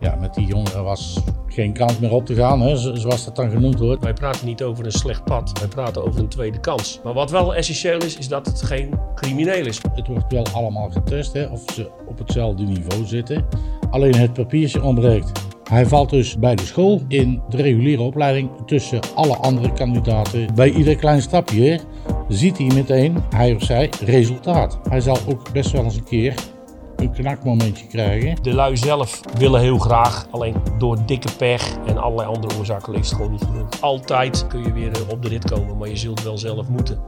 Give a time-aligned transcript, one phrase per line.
[0.00, 3.50] Ja, met die jongeren was geen kans meer op te gaan, hè, zoals dat dan
[3.50, 4.02] genoemd wordt.
[4.02, 7.00] Wij praten niet over een slecht pad, wij praten over een tweede kans.
[7.04, 9.80] Maar wat wel essentieel is, is dat het geen crimineel is.
[9.94, 13.44] Het wordt wel allemaal getest, hè, of ze op hetzelfde niveau zitten.
[13.90, 15.44] Alleen het papiertje ontbreekt.
[15.64, 20.54] Hij valt dus bij de school in de reguliere opleiding tussen alle andere kandidaten.
[20.54, 21.80] Bij ieder klein stapje
[22.28, 24.78] ziet hij meteen, hij of zij, resultaat.
[24.88, 26.34] Hij zal ook best wel eens een keer
[26.96, 28.42] een knakmomentje krijgen.
[28.42, 33.06] De lui zelf willen heel graag, alleen door dikke pech en allerlei andere oorzaken is
[33.06, 33.80] het gewoon niet gelukt.
[33.80, 37.00] Altijd kun je weer eh, op de rit komen, maar je zult wel zelf moeten.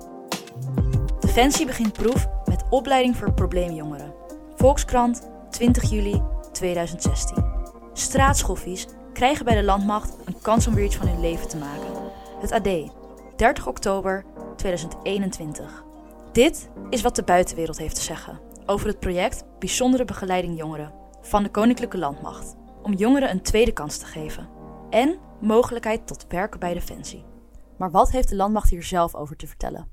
[1.21, 4.13] Defensie begint proef met opleiding voor probleemjongeren.
[4.57, 7.45] Volkskrant, 20 juli 2016.
[7.93, 11.87] Straatschoffies krijgen bij de landmacht een kans om weer iets van hun leven te maken.
[12.41, 12.91] Het AD,
[13.37, 14.25] 30 oktober
[14.57, 15.85] 2021.
[16.33, 21.43] Dit is wat de buitenwereld heeft te zeggen over het project Bijzondere Begeleiding Jongeren van
[21.43, 22.57] de Koninklijke Landmacht.
[22.83, 24.49] Om jongeren een tweede kans te geven.
[24.91, 27.25] En mogelijkheid tot werken bij Defensie.
[27.79, 29.89] Maar wat heeft de Landmacht hier zelf over te vertellen?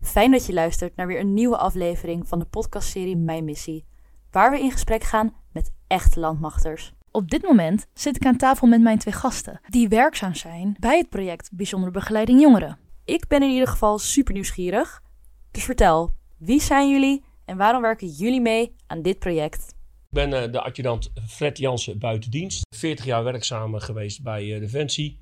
[0.00, 3.84] Fijn dat je luistert naar weer een nieuwe aflevering van de podcastserie Mijn Missie,
[4.30, 6.92] waar we in gesprek gaan met echte landmachters.
[7.10, 10.98] Op dit moment zit ik aan tafel met mijn twee gasten, die werkzaam zijn bij
[10.98, 12.78] het project Bijzondere Begeleiding Jongeren.
[13.04, 15.02] Ik ben in ieder geval super nieuwsgierig.
[15.50, 19.74] Dus vertel, wie zijn jullie en waarom werken jullie mee aan dit project?
[20.08, 22.66] Ik ben uh, de adjudant Fred Jansen buitendienst.
[22.76, 25.18] 40 jaar werkzaam geweest bij uh, Defensie.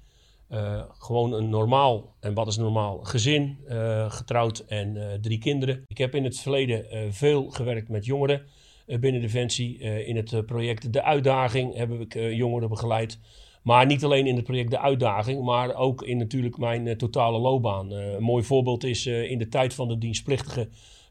[0.51, 3.59] Uh, gewoon een normaal, en wat is normaal, gezin,
[4.09, 5.83] getrouwd en drie kinderen.
[5.87, 8.43] Ik heb in het verleden veel gewerkt met jongeren
[8.87, 9.79] binnen Defensie.
[9.79, 13.19] in het project De Uitdaging heb ik jongeren begeleid.
[13.63, 17.91] Maar niet alleen in het project De Uitdaging, maar ook in natuurlijk mijn totale loopbaan.
[17.91, 20.69] een mooi voorbeeld is in de tijd van de dienstplichtige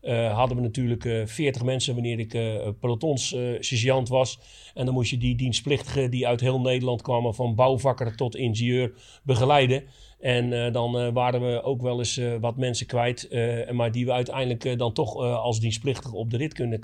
[0.07, 4.39] uh, hadden we natuurlijk uh, eh, 40 mensen wanneer ik uh, was.
[4.73, 8.93] En dan moest je die dienstplichtigen die uit heel Nederland kwamen, van bouwvakker tot ingenieur,
[9.23, 9.83] begeleiden.
[10.19, 13.29] En dan waren we ook wel eens wat mensen kwijt,
[13.71, 16.79] maar die we uiteindelijk dan toch als dienstplichtig op de rit kunnen,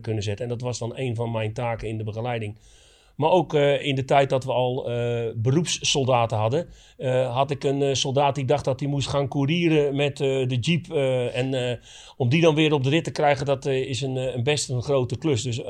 [0.00, 0.44] kunnen zetten.
[0.44, 2.56] En dat was dan een van mijn taken in de begeleiding.
[3.22, 6.68] Maar ook uh, in de tijd dat we al uh, beroepssoldaten hadden,
[6.98, 10.90] uh, had ik een soldaat die dacht dat hij moest gaan courieren met de jeep.
[11.32, 11.80] en
[12.16, 14.82] om die dan weer op de rit te krijgen, dat is een, een best een
[14.82, 15.42] grote klus.
[15.42, 15.60] Dus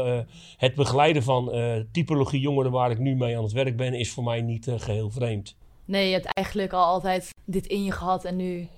[0.57, 1.53] het begeleiden van
[1.93, 5.11] typologie jongeren waar ik nu mee aan het werk ben, is voor mij niet geheel
[5.11, 5.57] vreemd.
[5.85, 8.69] Nee, je hebt eigenlijk al altijd dit in je gehad en nu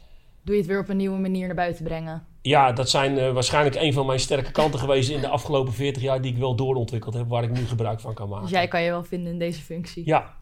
[0.43, 2.34] doe je het weer op een nieuwe manier naar buiten brengen.
[2.47, 6.03] Ja, dat zijn uh, waarschijnlijk een van mijn sterke kanten geweest in de afgelopen 40
[6.03, 8.43] jaar die ik wel doorontwikkeld heb, waar ik nu gebruik van kan maken.
[8.43, 10.03] Dus jij kan je wel vinden in deze functie?
[10.07, 10.37] Ja.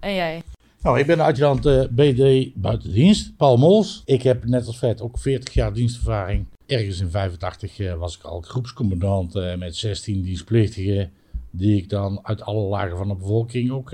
[0.00, 0.42] En jij?
[0.82, 4.02] Nou, ik ben adjudant uh, BD buitendienst, Paul Mols.
[4.04, 6.46] Ik heb net als vet ook 40 jaar dienstervaring.
[6.66, 11.12] Ergens in 85 uh, was ik al groepscommandant uh, met 16 dienstplichtigen.
[11.50, 13.90] Die ik dan uit alle lagen van de bevolking ook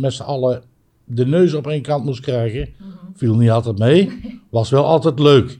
[0.00, 0.62] met z'n allen
[1.04, 2.68] de neus op één kant moest krijgen.
[2.78, 3.16] Mm -hmm.
[3.16, 4.10] Viel niet altijd mee.
[4.50, 5.58] Was wel altijd leuk.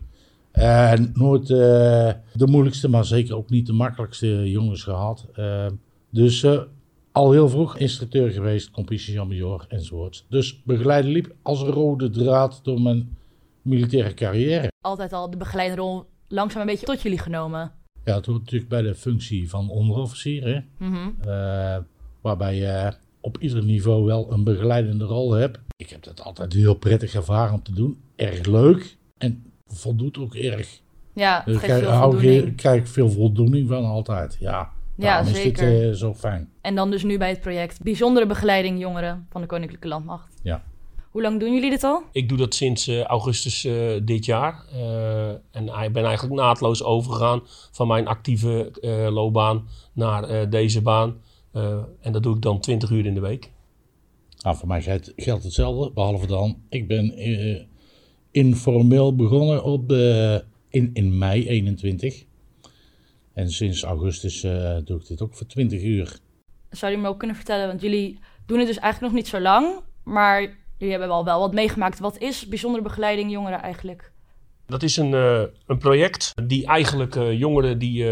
[0.52, 1.56] En nooit uh,
[2.32, 5.28] de moeilijkste, maar zeker ook niet de makkelijkste jongens gehad.
[5.36, 5.66] Uh,
[6.10, 6.60] dus uh,
[7.12, 10.26] al heel vroeg instructeur geweest, compagnie major enzovoort.
[10.28, 13.16] Dus begeleiden liep als een rode draad door mijn
[13.62, 14.70] militaire carrière.
[14.80, 17.72] Altijd al de begeleiderrol langzaam een beetje tot jullie genomen.
[18.04, 20.44] Ja, het hoort natuurlijk bij de functie van onderofficier.
[20.44, 20.86] Hè?
[20.86, 21.14] Mm -hmm.
[22.20, 25.58] waarbij je op ieder niveau wel een begeleidende rol hebt.
[25.76, 28.00] Ik heb dat altijd heel prettig ervaren om te doen.
[28.16, 28.96] Erg leuk.
[29.18, 30.80] En voldoet ook erg.
[31.12, 34.36] Ja, dus krijg, hou je, krijg veel voldoening van altijd.
[34.40, 35.62] Ja, ja zeker.
[35.62, 36.48] is dit uh, zo fijn.
[36.60, 40.40] En dan dus nu bij het project Bijzondere Begeleiding Jongeren van de Koninklijke Landmacht.
[40.42, 40.62] Ja.
[41.10, 42.02] Hoe lang doen jullie dit al?
[42.12, 44.64] Ik doe dat sinds uh, augustus uh, dit jaar.
[45.50, 47.40] en ik ben eigenlijk naadloos overgegaan
[47.70, 48.70] van mijn actieve
[49.10, 51.20] loopbaan naar deze baan.
[52.00, 53.50] en dat doe ik dan 20 uur in de week.
[54.42, 57.12] Nou, voor mij geldt, geldt hetzelfde, behalve dan, ik ben
[58.32, 62.24] informeel begonnen op de, in, in mei 21.
[63.32, 66.18] En sinds augustus uh, doe ik dit ook voor 20 uur.
[66.70, 69.40] Zou je me ook kunnen vertellen, want jullie doen het dus eigenlijk nog niet zo
[69.40, 70.40] lang, maar
[70.76, 71.98] jullie hebben wel, wel wat meegemaakt.
[71.98, 74.12] Wat is bijzondere begeleiding jongeren eigenlijk?
[74.66, 78.04] Dat is een, uh, een project die eigenlijk uh, jongeren die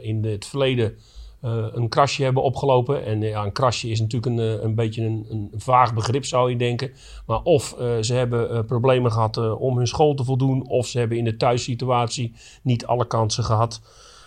[0.00, 0.98] in het verleden
[1.46, 3.04] uh, een krasje hebben opgelopen.
[3.04, 6.56] En ja, een krasje is natuurlijk een, een beetje een, een vaag begrip, zou je
[6.56, 6.90] denken.
[7.26, 11.18] Maar of uh, ze hebben problemen gehad om hun school te voldoen, of ze hebben
[11.18, 12.32] in de thuissituatie
[12.62, 13.80] niet alle kansen gehad.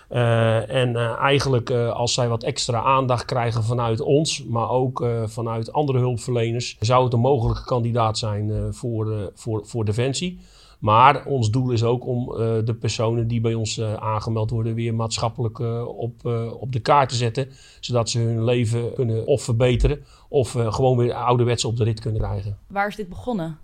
[0.09, 6.77] en eigenlijk als zij wat extra aandacht krijgen vanuit ons, maar ook vanuit andere hulpverleners,
[6.79, 10.39] zou het een mogelijke kandidaat zijn voor, voor, voor Defensie.
[10.79, 12.25] Maar ons doel is ook om
[12.65, 16.25] de personen die bij ons aangemeld worden weer maatschappelijk op,
[16.59, 17.47] op de kaart te zetten.
[17.79, 19.99] Zodat ze hun leven kunnen of verbeteren
[20.29, 22.57] of gewoon weer ouderwets op de rit kunnen krijgen.
[22.67, 23.57] Waar is dit begonnen?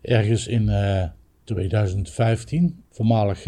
[0.00, 0.70] Ergens in
[1.44, 3.46] 2015, voormalig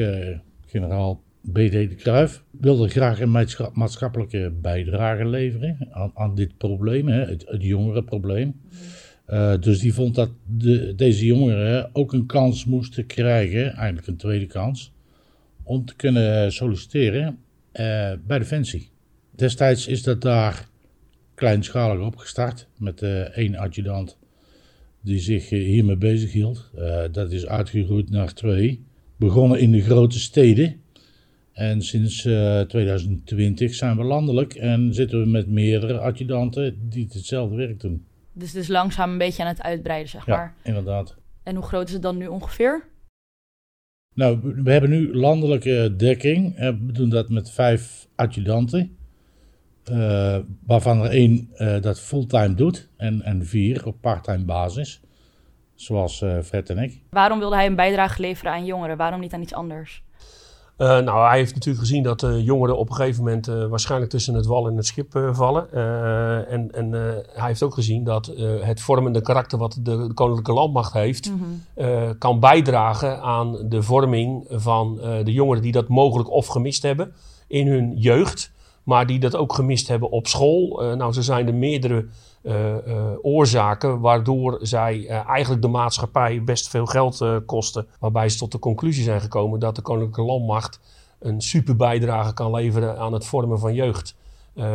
[0.66, 7.24] generaal BD de Kruif wilde graag een maatschappelijke bijdrage leveren aan, aan dit probleem, hè,
[7.24, 8.60] het, het jongerenprobleem.
[9.32, 14.16] Uh, dus die vond dat de, deze jongeren ook een kans moesten krijgen, eigenlijk een
[14.16, 14.92] tweede kans,
[15.62, 18.88] om te kunnen solliciteren uh, bij Defensie.
[19.30, 20.68] Destijds is dat daar
[21.34, 24.18] kleinschalig opgestart met uh, één adjudant
[25.00, 26.70] die zich hiermee bezig hield.
[27.12, 28.84] dat is uitgegroeid naar twee.
[29.16, 30.80] Begonnen in de grote steden
[31.52, 37.56] en sinds 2020 eh, zijn we landelijk en zitten we met meerdere adjudanten die hetzelfde
[37.56, 38.04] werk doen.
[38.32, 40.54] Dus het is langzaam een beetje aan het uitbreiden, zeg ja, maar.
[40.62, 41.16] inderdaad.
[41.42, 42.90] En hoe groot is het dan nu ongeveer?
[44.14, 46.56] Nou, we hebben nu landelijke dekking.
[46.56, 48.96] We doen dat met vijf adjudanten.
[49.90, 55.00] Uh, waarvan er één uh, dat fulltime doet en, en vier op parttime basis.
[55.74, 57.00] Zoals uh, Fred en ik.
[57.10, 58.96] Waarom wilde hij een bijdrage leveren aan jongeren?
[58.96, 60.02] Waarom niet aan iets anders?
[60.82, 64.10] Uh, nou, hij heeft natuurlijk gezien dat uh, jongeren op een gegeven moment uh, waarschijnlijk
[64.10, 65.72] tussen het wal en het schip vallen.
[66.48, 66.92] en en
[67.32, 71.62] hij heeft ook gezien dat het vormende karakter wat de, de Koninklijke Landmacht heeft, mm
[71.74, 72.18] -hmm.
[72.18, 77.12] kan bijdragen aan de vorming van de jongeren die dat mogelijk of gemist hebben
[77.46, 78.52] in hun jeugd,
[78.82, 80.94] maar die dat ook gemist hebben op school.
[80.96, 82.06] nou, zo zijn er meerdere
[82.42, 82.76] uh,
[83.22, 87.86] oorzaken waardoor zij eigenlijk de maatschappij best veel geld kosten.
[88.00, 90.80] Waarbij ze tot de conclusie zijn gekomen dat de Koninklijke Landmacht
[91.18, 94.16] een super bijdrage kan leveren aan het vormen van jeugd.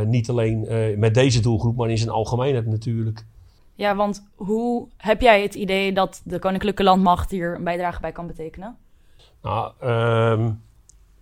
[0.06, 0.68] niet alleen
[1.00, 3.26] met deze doelgroep, maar in zijn algemeenheid natuurlijk.
[3.78, 8.12] Ja, want hoe heb jij het idee dat de Koninklijke Landmacht hier een bijdrage bij
[8.12, 8.78] kan betekenen?
[9.42, 10.52] Nou, ehm,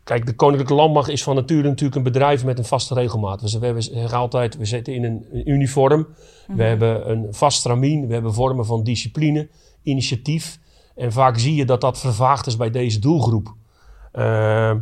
[0.06, 3.42] Kijk, de Koninklijke Landmacht is van nature natuurlijk een bedrijf met een vaste regelmaat.
[3.42, 6.08] Dus we hebben altijd, we zitten in een uniform.
[6.48, 6.62] We mhm.
[6.62, 8.08] hebben een vast stramien.
[8.08, 9.48] We hebben vormen van discipline,
[9.84, 10.60] initiatief.
[10.96, 13.54] En vaak zie je dat dat vervaagd is bij deze doelgroep.
[14.14, 14.74] Uh,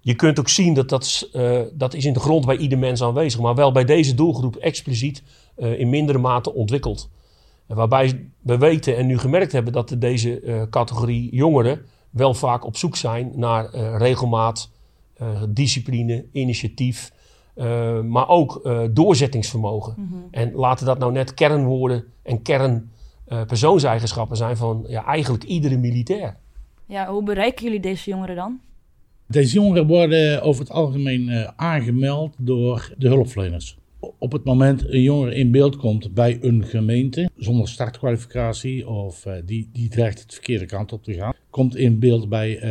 [0.00, 3.02] je kunt ook zien dat dat, uh, dat is in de grond bij ieder mens
[3.02, 3.40] aanwezig.
[3.40, 5.22] Maar wel bij deze doelgroep expliciet
[5.56, 7.10] uh, in mindere mate ontwikkeld.
[7.66, 12.76] En waarbij we weten en nu gemerkt hebben dat deze categorie jongeren wel vaak op
[12.76, 14.70] zoek zijn naar uh, regelmaat,
[15.22, 17.12] uh, discipline, initiatief,
[17.56, 19.94] uh, maar ook doorzettingsvermogen.
[19.96, 20.28] Mm -hmm.
[20.30, 26.36] En laten dat nou net kernwoorden en kernpersoonseigenschappen zijn van ja, eigenlijk iedere militair.
[26.86, 28.60] Ja, hoe bereiken jullie deze jongeren dan?
[29.26, 33.79] Deze jongeren worden over het algemeen aangemeld door de hulpverleners
[34.18, 39.34] op het moment een jongere in beeld komt bij een gemeente, zonder startkwalificatie of uh,
[39.44, 42.62] die, die dreigt het verkeerde kant op te gaan, komt in beeld bij uh,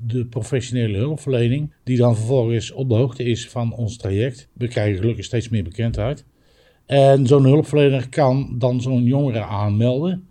[0.00, 4.48] de professionele hulpverlening, die dan vervolgens op de hoogte is van ons traject.
[4.52, 6.24] We krijgen gelukkig steeds meer bekendheid.
[6.86, 10.28] En zo'n hulpverlener kan dan zo'n jongere aanmelden,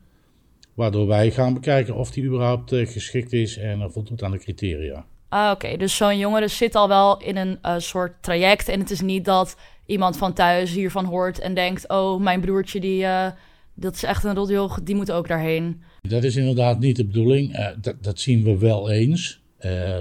[0.74, 5.06] waardoor wij gaan bekijken of die überhaupt uh, geschikt is en voldoet aan de criteria.
[5.30, 5.78] Ah, oké.
[5.78, 8.68] Dus zo'n jongere zit al wel in een soort traject.
[8.68, 12.80] En het is niet dat iemand van thuis hiervan hoort en denkt: Oh, mijn broertje,
[12.80, 13.28] die, uh,
[13.74, 15.82] dat is echt een rotjoch, die moet ook daarheen.
[16.02, 17.58] Dat is inderdaad niet de bedoeling.
[17.58, 19.44] Uh, dat, dat, zien we wel eens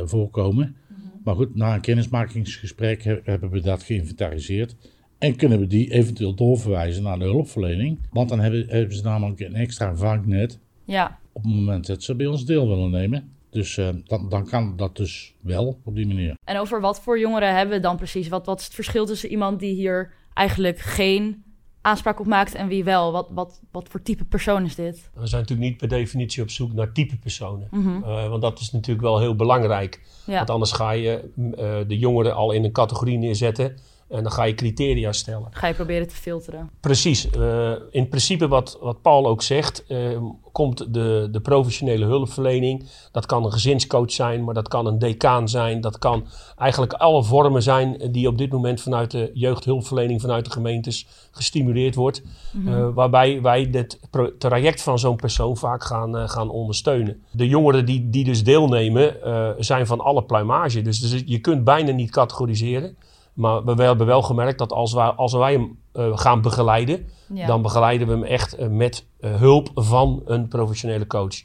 [0.04, 0.66] voorkomen.
[0.66, 1.20] Mm -hmm.
[1.24, 4.76] Maar goed, na een kennismakingsgesprek hebben we dat geïnventariseerd.
[5.18, 7.98] En kunnen we die eventueel doorverwijzen naar de hulpverlening.
[8.10, 10.58] Want dan hebben, hebben ze namelijk een extra vangnet.
[10.84, 11.18] Ja.
[11.32, 13.33] Op het moment dat ze bij ons deel willen nemen.
[13.54, 16.36] Dus uh, dan, dan kan dat dus wel op die manier.
[16.44, 18.28] En over wat voor jongeren hebben we dan precies?
[18.28, 21.44] Wat, wat is het verschil tussen iemand die hier eigenlijk geen
[21.80, 23.12] aanspraak op maakt en wie wel?
[23.12, 25.10] Wat, wat, wat voor type persoon is dit?
[25.14, 27.68] We zijn natuurlijk niet per definitie op zoek naar type personen.
[27.70, 28.02] Mm -hmm.
[28.02, 30.00] uh, want dat is natuurlijk wel heel belangrijk.
[30.26, 30.36] Ja.
[30.36, 31.54] Want anders ga je uh,
[31.88, 33.76] de jongeren al in een categorie neerzetten
[34.08, 35.48] en dan ga je criteria stellen.
[35.50, 36.70] Ga je proberen te filteren.
[36.80, 37.28] Precies.
[37.36, 40.18] Uh, in principe wat, wat Paul ook zegt, uh,
[40.52, 42.88] komt de, de professionele hulpverlening.
[43.12, 45.80] Dat kan een gezinscoach zijn, maar dat kan een decaan zijn.
[45.80, 50.50] Dat kan eigenlijk alle vormen zijn die op dit moment vanuit de jeugdhulpverlening, vanuit de
[50.50, 52.22] gemeentes gestimuleerd wordt.
[52.52, 52.74] Mm -hmm.
[52.74, 54.00] uh, waarbij wij het
[54.38, 57.22] traject van zo'n persoon vaak gaan, gaan ondersteunen.
[57.30, 59.16] De jongeren die, die dus deelnemen
[59.58, 60.82] zijn van alle pluimage.
[60.82, 62.96] Dus, dus je kunt bijna niet categoriseren.
[63.34, 67.46] Maar we hebben wel gemerkt dat als wij, als wij hem uh, gaan begeleiden, ja.
[67.46, 71.42] dan begeleiden we hem echt uh, met uh, hulp van een professionele coach.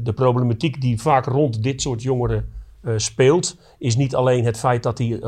[0.00, 2.54] de problematiek die vaak rond dit soort jongeren
[2.96, 5.20] speelt, is niet alleen het feit dat hij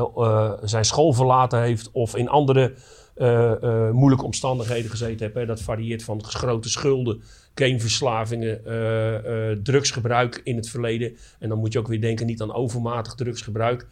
[0.61, 2.73] zijn school verlaten heeft of in andere
[3.91, 5.41] moeilijke omstandigheden gezeten hebben.
[5.41, 5.47] Hè.
[5.47, 7.21] Dat varieert van grote schulden,
[7.55, 8.61] gameverslavingen,
[9.63, 11.17] drugsgebruik in het verleden.
[11.39, 13.87] En dan moet je ook weer denken niet aan overmatig drugsgebruik.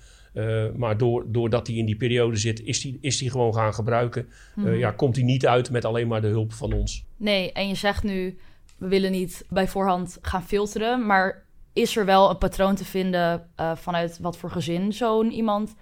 [0.75, 4.27] Maar door, doordat hij in die periode zit, is hij is die gewoon gaan gebruiken.
[4.55, 4.73] Mhm.
[4.73, 7.05] ja, komt hij niet uit met alleen maar de hulp van ons.
[7.17, 8.37] Nee, en je zegt nu,
[8.77, 13.47] we willen niet bij voorhand gaan filteren, maar is er wel een patroon te vinden
[13.59, 15.75] uh, vanuit wat voor gezin zo'n iemand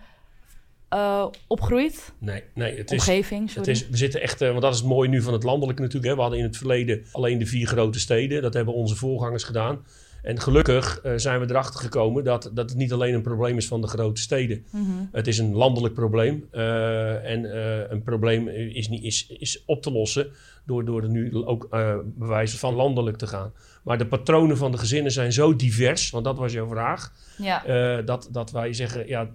[0.94, 2.14] uh, opgroeit?
[2.20, 2.78] Nee, nee.
[2.78, 5.22] Het Omgeving, is, het is, we zitten echt, uh, want dat is het mooie nu
[5.22, 6.10] van het landelijke natuurlijk.
[6.10, 6.16] Hè.
[6.16, 8.42] We hadden in het verleden alleen de vier grote steden.
[8.42, 9.86] Dat hebben onze voorgangers gedaan.
[10.26, 13.68] En gelukkig uh, zijn we erachter gekomen dat, dat het niet alleen een probleem is
[13.68, 14.66] van de grote steden.
[14.70, 15.10] Mm -hmm.
[15.12, 16.48] Het is een landelijk probleem.
[16.52, 20.28] Uh, en uh, een probleem is, niet, is, is op te lossen
[20.66, 21.68] door, door er nu ook
[22.04, 23.54] bewijzen van landelijk te gaan.
[23.84, 27.14] Maar de patronen van de gezinnen zijn zo divers, want dat was jouw vraag.
[27.38, 28.02] Ja.
[28.02, 29.30] dat, dat wij zeggen, ja,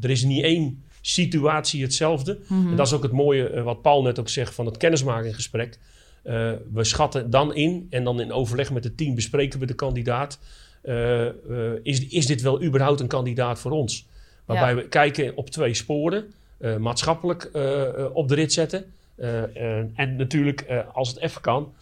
[0.00, 2.38] er is niet één situatie hetzelfde.
[2.46, 2.70] Mm -hmm.
[2.70, 5.78] En dat is ook het mooie wat Paul net ook zegt van het kennismakinggesprek.
[6.24, 9.74] Uh, we schatten dan in en dan in overleg met het team bespreken we de
[9.74, 10.38] kandidaat.
[10.82, 11.30] Uh, uh,
[11.82, 14.06] is, is dit wel überhaupt een kandidaat voor ons?
[14.44, 14.74] Waarbij ja.
[14.74, 16.32] we kijken op twee sporen.
[16.78, 17.50] maatschappelijk
[18.12, 18.84] op de rit zetten.
[19.94, 21.72] en natuurlijk, als het even kan,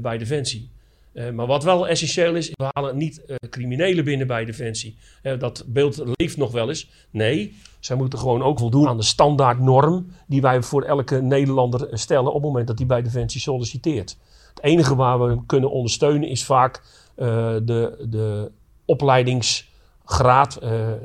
[0.00, 0.68] bij Defensie.
[1.12, 4.96] Uh, maar wat wel essentieel is, we halen niet uh, criminelen binnen bij Defensie.
[5.22, 6.90] Uh, dat beeld leeft nog wel eens.
[7.10, 12.28] Nee, zij moeten gewoon ook voldoen aan de standaardnorm die wij voor elke Nederlander stellen
[12.28, 14.16] op het moment dat hij bij Defensie solliciteert.
[14.48, 16.82] Het enige waar we kunnen ondersteunen is vaak
[17.14, 18.50] de, de
[18.84, 20.58] opleidingsgraad.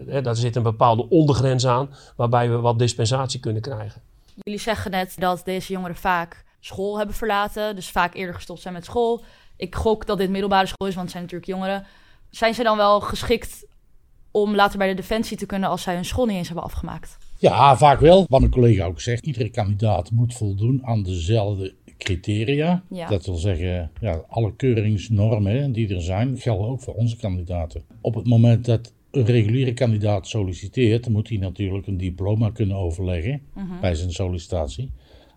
[0.07, 4.01] Hè, daar zit een bepaalde ondergrens aan waarbij we wat dispensatie kunnen krijgen.
[4.43, 8.73] Jullie zeggen net dat deze jongeren vaak school hebben verlaten, dus vaak eerder gestopt zijn
[8.73, 9.23] met school
[9.57, 11.85] ik gok dat dit middelbare school is, want het zijn natuurlijk jongeren.
[12.29, 13.65] Zijn ze dan wel geschikt
[14.31, 17.17] om later bij de defensie te kunnen als zij hun school niet eens hebben afgemaakt?
[17.37, 18.25] Ja, vaak wel.
[18.29, 22.83] Wat mijn collega ook zegt, iedere kandidaat moet voldoen aan dezelfde criteria.
[22.89, 23.07] Ja.
[23.07, 27.83] Dat wil zeggen, ja, alle keuringsnormen die er zijn, gelden ook voor onze kandidaten.
[28.01, 33.41] Op het moment dat een reguliere kandidaat solliciteert, moet hij natuurlijk een diploma kunnen overleggen
[33.53, 33.79] mm -hmm.
[33.81, 34.91] bij zijn sollicitatie.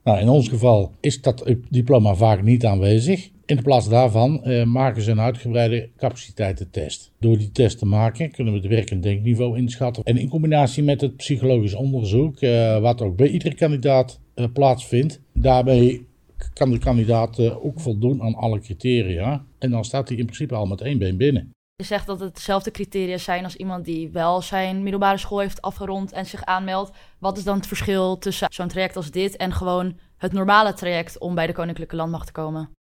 [0.04, 3.30] Nou, in ons geval is dat diploma vaak niet aanwezig.
[3.48, 7.12] In plaats daarvan eh, maken ze een uitgebreide capaciteitentest.
[7.18, 10.04] Door die test te maken kunnen we het werk- en denkniveau inschatten.
[10.04, 15.20] En in combinatie met het psychologisch onderzoek, eh, wat ook bij iedere kandidaat eh, plaatsvindt,
[15.32, 16.04] daarbij
[16.52, 19.44] kan de kandidaat ook voldoen aan alle criteria.
[19.58, 21.50] En dan staat hij in principe al met één been binnen.
[21.74, 25.62] Je zegt dat het dezelfde criteria zijn als iemand die wel zijn middelbare school heeft
[25.62, 26.90] afgerond en zich aanmeldt.
[27.18, 31.18] Wat is dan het verschil tussen zo'n traject als dit en gewoon het normale traject
[31.18, 32.76] om bij de Koninklijke Landmacht te komen?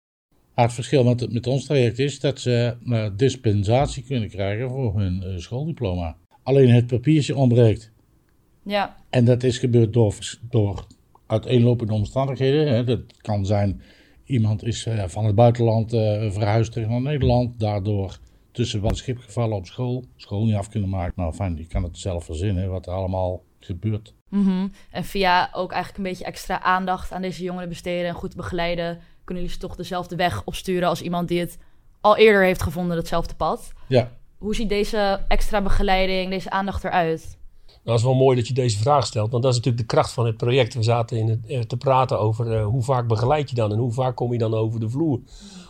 [0.54, 4.71] Maar het verschil met, het, met ons traject is dat ze uh, dispensatie kunnen krijgen
[4.71, 6.16] voor hun uh, schooldiploma.
[6.42, 7.92] Alleen het papiertje ontbreekt.
[8.62, 8.97] Ja.
[9.11, 10.14] En dat is gebeurd door,
[10.50, 10.87] door
[11.26, 12.68] uiteenlopende omstandigheden.
[12.68, 12.85] Hè.
[12.85, 13.82] Dat kan zijn,
[14.25, 17.61] iemand is uh, van het buitenland verhuisd terug naar Nederland.
[17.61, 18.18] Daardoor
[18.52, 20.04] tussen wat schip gevallen op school.
[20.16, 21.12] School niet af kunnen maken.
[21.16, 24.14] Nou fijn, je kan het zelf verzinnen wat er allemaal gebeurt.
[24.28, 24.73] Mm -hmm.
[24.90, 28.99] En via ook eigenlijk een beetje extra aandacht aan deze jongeren besteden en goed begeleiden
[29.25, 31.59] kunnen jullie ze toch dezelfde weg opsturen als iemand die het
[32.00, 33.73] al eerder heeft gevonden, hetzelfde pad.
[33.87, 34.11] Ja.
[34.38, 37.37] Hoe ziet deze extra begeleiding, deze aandacht eruit?
[37.85, 39.95] Nou, het is wel mooi dat je deze vraag stelt, want dat is natuurlijk de
[39.95, 40.75] kracht van het project.
[40.75, 43.79] We zaten in het, eh, te praten over uh, hoe vaak begeleid je dan en
[43.79, 45.21] hoe vaak kom je dan over de vloer.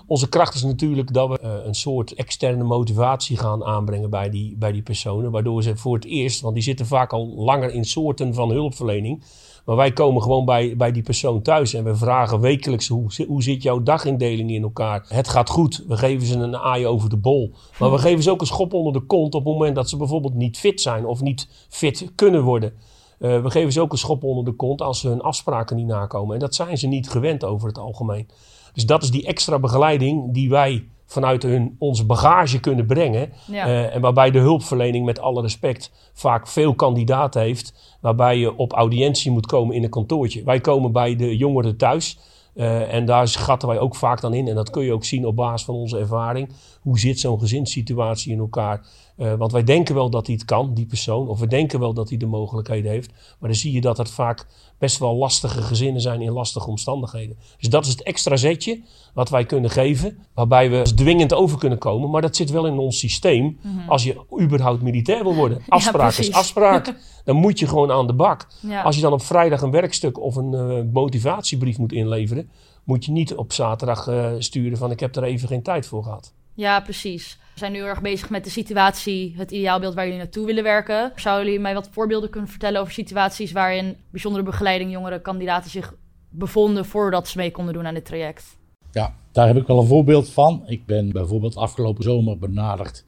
[0.06, 4.56] Onze kracht is natuurlijk dat we uh, een soort externe motivatie gaan aanbrengen bij die,
[4.56, 7.84] bij die personen, waardoor ze voor het eerst, want die zitten vaak al langer in
[7.84, 9.22] soorten van hulpverlening,
[9.64, 13.42] maar wij komen gewoon bij, bij die persoon thuis en we vragen wekelijks hoe, hoe
[13.42, 15.04] zit jouw dagindeling in elkaar.
[15.08, 15.84] Het gaat goed.
[15.88, 17.54] We geven ze een aai over de bol.
[17.78, 19.96] Maar we geven ze ook een schop onder de kont op het moment dat ze
[19.96, 22.72] bijvoorbeeld niet fit zijn of niet fit kunnen worden.
[23.18, 25.86] Uh, we geven ze ook een schop onder de kont als ze hun afspraken niet
[25.86, 26.34] nakomen.
[26.34, 28.28] En dat zijn ze niet gewend over het algemeen.
[28.72, 33.32] Dus dat is die extra begeleiding die wij vanuit hun, onze bagage kunnen brengen.
[33.46, 33.66] Ja.
[33.66, 37.96] Uh, en waarbij de hulpverlening met alle respect vaak veel kandidaten heeft.
[38.00, 40.44] Waarbij je op audiëntie moet komen in een kantoortje.
[40.44, 42.18] Wij komen bij de jongeren thuis.
[42.54, 44.48] Uh, en daar schatten wij ook vaak dan in.
[44.48, 46.48] En dat kun je ook zien op basis van onze ervaring.
[46.80, 48.86] Hoe zit zo'n gezinssituatie in elkaar?
[49.16, 51.28] Uh, want wij denken wel dat hij het kan, die persoon.
[51.28, 53.10] Of we denken wel dat hij de mogelijkheden heeft.
[53.10, 54.46] Maar dan zie je dat het vaak
[54.82, 57.36] best wel lastige gezinnen zijn in lastige omstandigheden.
[57.58, 58.80] Dus dat is het extra zetje
[59.14, 60.18] wat wij kunnen geven.
[60.34, 62.10] Waarbij we dwingend over kunnen komen.
[62.10, 63.44] Maar dat zit wel in ons systeem.
[63.44, 63.88] Mm -hmm.
[63.88, 65.62] Als je überhaupt militair wil worden.
[65.68, 66.94] Afspraak ja, is afspraak.
[67.24, 68.46] dan moet je gewoon aan de bak.
[68.60, 68.82] Ja.
[68.82, 72.50] Als je dan op vrijdag een werkstuk of een uh, motivatiebrief moet inleveren.
[72.84, 76.02] Moet je niet op zaterdag uh, sturen van ik heb er even geen tijd voor
[76.02, 76.32] gehad.
[76.54, 77.38] Ja, precies.
[77.52, 80.62] We zijn nu heel erg bezig met de situatie, het ideaalbeeld waar jullie naartoe willen
[80.62, 81.12] werken.
[81.16, 85.94] Zouden jullie mij wat voorbeelden kunnen vertellen over situaties waarin bijzondere begeleiding jongere kandidaten zich
[86.30, 88.56] bevonden voordat ze mee konden doen aan dit traject?
[88.92, 90.62] Ja, daar heb ik wel een voorbeeld van.
[90.66, 93.04] Ik ben bijvoorbeeld afgelopen zomer benaderd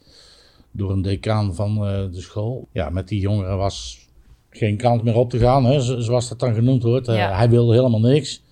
[0.70, 2.68] door een decaan van eh, de school.
[2.72, 4.08] Ja, met die jongeren was
[4.50, 7.08] geen kans meer op te gaan, hè, zoals dat dan genoemd wordt.
[7.08, 8.42] Eh, hij wilde helemaal niks.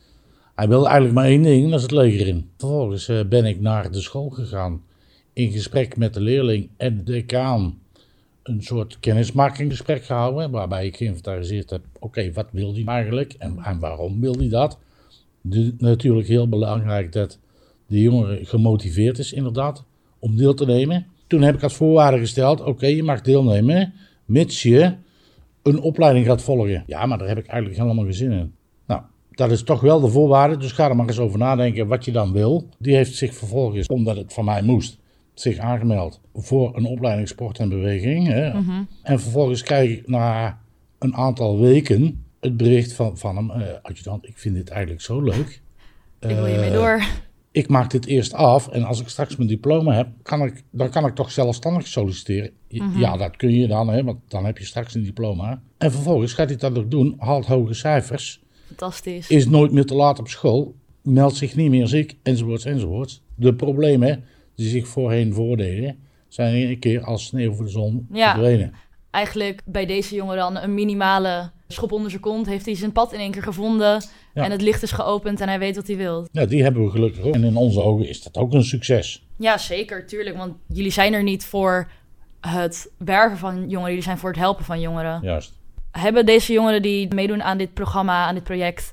[0.55, 2.51] Hij wilde eigenlijk maar één ding, dat is het leger in.
[2.57, 4.83] Vervolgens eh, ben ik naar de school gegaan.
[5.33, 7.79] In gesprek met de leerling en de decaan.
[8.43, 10.51] Een soort kennismakingsgesprek gehouden.
[10.51, 11.83] Waarbij ik geïnventariseerd heb.
[11.99, 13.35] Oké, wat wil hij eigenlijk?
[13.39, 14.79] En, en waarom wil hij dat?
[15.79, 17.39] Natuurlijk heel belangrijk dat
[17.87, 19.85] de jongere gemotiveerd is inderdaad
[20.19, 21.07] om deel te nemen.
[21.27, 23.93] Toen heb ik als voorwaarde gesteld, oké, je mag deelnemen,
[24.25, 24.95] mits je
[25.63, 26.85] een opleiding gaat volgen.
[26.87, 28.55] Ja, maar daar heb ik eigenlijk helemaal geen zin in.
[28.87, 32.05] Nou, dat is toch wel de voorwaarde, dus ga er maar eens over nadenken wat
[32.05, 32.69] je dan wil.
[32.79, 34.99] Die heeft zich vervolgens, omdat het van mij moest,
[35.43, 38.27] zich aangemeld voor een opleiding sport en beweging.
[38.27, 38.51] Hè.
[39.03, 40.59] En vervolgens krijg ik na
[40.99, 45.21] een aantal weken het bericht van, van hem, eh adjudant, ik vind dit eigenlijk zo
[45.21, 45.61] leuk.
[46.21, 47.03] Ik wil hiermee Eh, door.
[47.51, 50.91] ik maak dit eerst af en als ik straks mijn diploma heb, kan ik, dan
[50.91, 52.51] kan ik toch zelfstandig solliciteren.
[52.69, 55.63] Ja, Ja, dat kun je dan, hè, want dan heb je straks een diploma.
[55.79, 59.29] En vervolgens gaat hij dat ook doen, haalt hoge cijfers, Fantastisch.
[59.29, 63.23] is nooit meer te laat op school, meldt zich niet meer ziek, enzovoorts, enzovoorts.
[63.35, 68.07] De problemen die zich voorheen voordeden, zijn in een keer als sneeuw voor de zon
[68.13, 68.31] Ja.
[68.33, 68.75] verdwenen.
[69.11, 72.47] Eigenlijk bij deze jongen dan een minimale schop onder zijn kont.
[72.47, 74.03] Heeft hij zijn pad in één keer gevonden.
[74.35, 74.45] Ja.
[74.45, 76.29] En het licht is geopend en hij weet wat hij wil.
[76.33, 77.35] Ja, die hebben we gelukkig ook.
[77.35, 79.27] En in onze ogen is dat ook een succes.
[79.39, 80.37] Ja, zeker, tuurlijk.
[80.37, 81.91] Want jullie zijn er niet voor
[82.41, 83.89] het werven van jongeren.
[83.89, 85.21] Jullie zijn voor het helpen van jongeren.
[85.23, 85.53] Juist.
[85.91, 88.93] Hebben deze jongeren die meedoen aan dit programma, aan dit project,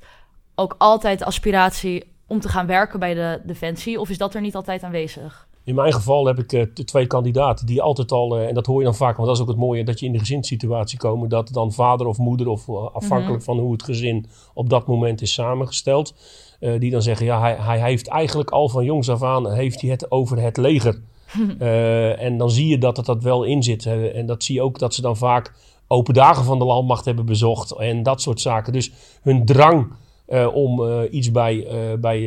[0.56, 4.00] ook altijd de aspiratie om te gaan werken bij de Defensie?
[4.00, 5.48] Of is dat er niet altijd aanwezig?
[5.70, 8.66] In mijn geval heb ik eh, de twee kandidaten die altijd al, eh, en dat
[8.66, 10.98] hoor je dan vaak, want dat is ook het mooie, dat je in de gezinssituatie
[10.98, 14.88] komen, dat dan vader of moeder, of eh, afhankelijk van hoe het gezin op dat
[14.88, 16.16] moment is samengesteld,
[16.60, 19.90] die dan zeggen, ja, hij, hij heeft eigenlijk al van jongs af aan, heeft hij
[19.90, 21.02] het over het leger.
[22.20, 23.86] En dan zie je dat het dat wel in zit.
[23.86, 25.54] en dat zie je ook dat ze dan vaak
[25.88, 28.74] open dagen van de landmacht hebben bezocht en dat soort zaken.
[28.74, 29.92] Dus hun drang
[30.30, 32.20] eh, om eh, iets bij, eh, bij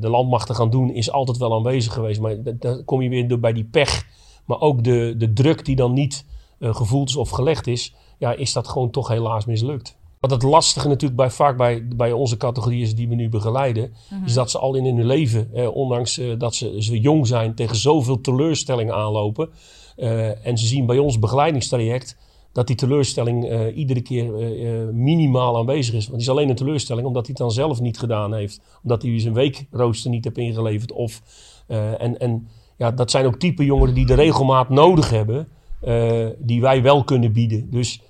[0.00, 2.20] de landmacht te gaan doen is altijd wel aanwezig geweest.
[2.20, 4.06] Maar da- dan kom je weer door bij die pech.
[4.44, 6.24] Maar ook de, de druk die dan niet
[6.60, 9.96] gevoeld is of gelegd is, ja, is dat gewoon toch helaas mislukt.
[10.24, 13.92] Wat het lastige natuurlijk bij, vaak bij, bij onze categorie is die we nu begeleiden,
[14.24, 17.54] is dat ze al in hun leven, eh, ondanks eh, dat ze, ze jong zijn,
[17.54, 19.48] tegen zoveel teleurstellingen aanlopen.
[19.96, 22.16] Eh, en ze zien bij ons begeleidingstraject
[22.54, 26.04] dat die teleurstelling eh, iedere keer eh, eh, minimaal aanwezig is.
[26.06, 28.60] Want die is alleen een teleurstelling omdat hij het dan zelf niet gedaan heeft.
[28.82, 30.92] Omdat hij zijn weekrooster niet heeft ingeleverd.
[30.92, 31.22] Of,
[31.66, 35.48] eh, en en ja, dat zijn ook type jongeren die de regelmaat nodig hebben.
[35.80, 37.70] eh, die wij wel kunnen bieden.
[37.70, 38.00] Dus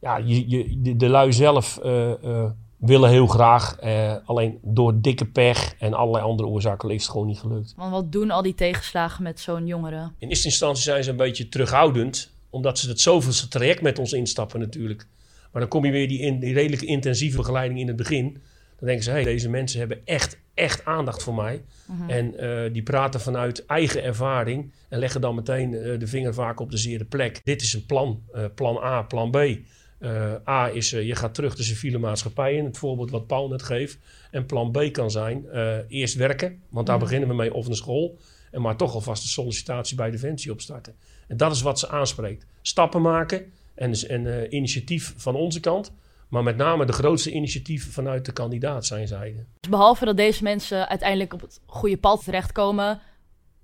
[0.00, 3.76] ja, je, je, de, de lui zelf eh, eh, willen heel graag.
[3.78, 7.74] eh, alleen door dikke pech en allerlei andere oorzaken is het gewoon niet gelukt.
[7.76, 10.10] Want wat doen al die tegenslagen met zo'n jongere?
[10.18, 14.12] In eerste instantie zijn ze een beetje terughoudend, omdat ze het zoveelste traject met ons
[14.12, 15.06] instappen natuurlijk.
[15.52, 18.32] Maar dan kom je weer die, in, die redelijke intensieve begeleiding in het begin.
[18.78, 21.62] Dan denken ze, hey, deze mensen hebben echt, echt aandacht voor mij.
[22.06, 26.60] En eh, die praten vanuit eigen ervaring en leggen dan meteen eh, de vinger vaak
[26.60, 27.40] op de zere plek.
[27.44, 29.36] Dit is een plan, eh, plan A, plan B.
[30.48, 33.98] A is, je gaat terug de civiele maatschappij in, het voorbeeld wat Paul net geeft.
[34.30, 35.46] En plan B kan zijn,
[35.88, 38.18] eerst werken, want daar beginnen we mee, of een school.
[38.50, 40.94] En maar toch alvast de sollicitatie bij Defensie opstarten.
[41.32, 42.46] En dat is wat ze aanspreekt.
[42.62, 45.92] Stappen maken en, en eh, initiatief van onze kant.
[46.28, 49.44] Maar met name de grootste initiatieven vanuit de kandidaat zijn zijde.
[49.60, 53.00] Dus behalve dat deze mensen uiteindelijk op het goede pad terechtkomen,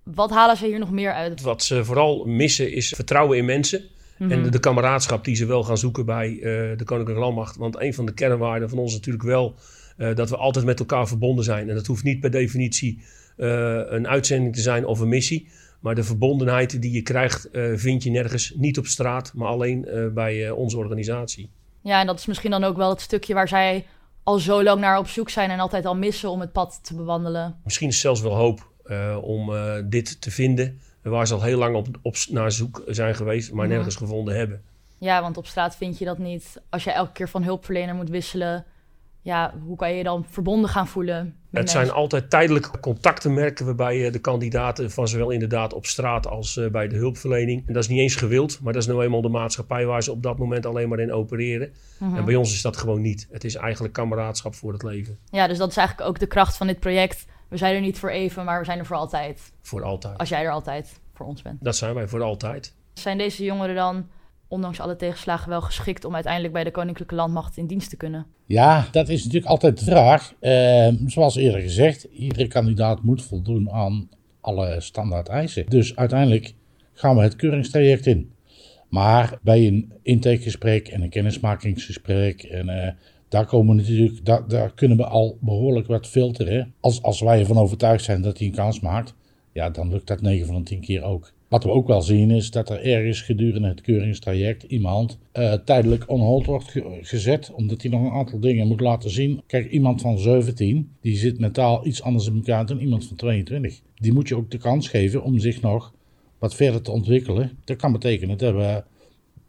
[0.02, 1.40] wat halen ze hier nog meer uit?
[1.40, 3.82] Wat ze vooral missen is vertrouwen in mensen.
[4.18, 6.40] En de, de kameraadschap die ze wel gaan zoeken bij eh,
[6.78, 7.56] de Koninklijke Landmacht.
[7.56, 9.54] Want een van de kernwaarden van ons is natuurlijk wel
[9.96, 11.68] eh, dat we altijd met elkaar verbonden zijn.
[11.68, 13.02] En dat hoeft niet per definitie
[13.36, 15.48] een uitzending te zijn of een missie.
[15.80, 18.52] Maar de verbondenheid die je krijgt, eh, vind je nergens.
[18.56, 21.50] Niet op straat, maar alleen eh, bij eh, onze organisatie.
[21.82, 23.86] Ja, en dat is misschien dan ook wel het stukje waar zij
[24.22, 26.94] al zo lang naar op zoek zijn en altijd al missen om het pad te
[26.94, 27.56] bewandelen.
[27.64, 28.66] Misschien is zelfs wel hoop
[29.22, 29.52] om
[29.88, 30.80] dit te vinden.
[31.02, 34.62] Waar ze al heel lang op, op naar zoek zijn geweest, maar nergens gevonden hebben.
[34.98, 36.60] Ja, want op straat vind je dat niet.
[36.70, 38.64] Als je elke keer van hulpverlener moet wisselen,
[39.22, 41.36] ja, hoe kan je je dan verbonden gaan voelen?
[41.50, 45.86] Het zijn altijd tijdelijke contacten, merken we bij eh, de kandidaten, van zowel inderdaad op
[45.86, 47.66] straat als eh, bij de hulpverlening.
[47.66, 50.12] En dat is niet eens gewild, maar dat is nou eenmaal de maatschappij waar ze
[50.12, 51.72] op dat moment alleen maar in opereren.
[51.98, 52.16] Mhm.
[52.16, 53.28] En bij ons is dat gewoon niet.
[53.30, 56.56] Het is eigenlijk kameraadschap voor het leven, Ja, dus dat is eigenlijk ook de kracht
[56.56, 57.26] van dit project.
[57.48, 59.52] We zijn er niet voor even, maar we zijn er voor altijd.
[59.62, 60.18] voor altijd.
[60.18, 61.64] Als jij er altijd voor ons bent.
[61.64, 62.74] Dat zijn wij voor altijd.
[62.92, 64.08] Zijn deze jongeren dan
[64.48, 68.26] ondanks alle tegenslagen wel geschikt om uiteindelijk bij de Koninklijke Landmacht in dienst te kunnen?
[68.46, 70.32] Ja, dat is natuurlijk altijd de vraag.
[70.40, 74.08] Eh, zoals eerder gezegd, iedere kandidaat moet voldoen aan
[74.40, 75.66] alle standaard eisen.
[75.66, 76.54] Dus uiteindelijk
[76.92, 78.32] gaan we het keuringstraject in.
[78.88, 82.88] Maar bij een intakegesprek en een kennismakingsgesprek en uh,
[83.28, 86.74] daar, komen natuurlijk, daar, daar, kunnen we al behoorlijk wat filteren.
[86.80, 89.14] Als, als wij ervan overtuigd zijn dat hij een kans maakt,
[89.52, 91.32] ja, dan lukt dat 9 van de 10 keer ook.
[91.48, 96.10] Wat we ook wel zien is dat er ergens gedurende het keuringstraject iemand uh, tijdelijk
[96.10, 99.42] on hold wordt gezet, omdat hij nog een aantal dingen moet laten zien.
[99.46, 103.80] Kijk, iemand van 17, die zit mentaal iets anders in elkaar dan iemand van 22.
[103.94, 105.94] Die moet je ook de kans geven om zich nog
[106.38, 107.50] wat verder te ontwikkelen.
[107.64, 108.82] Dat kan betekenen dat we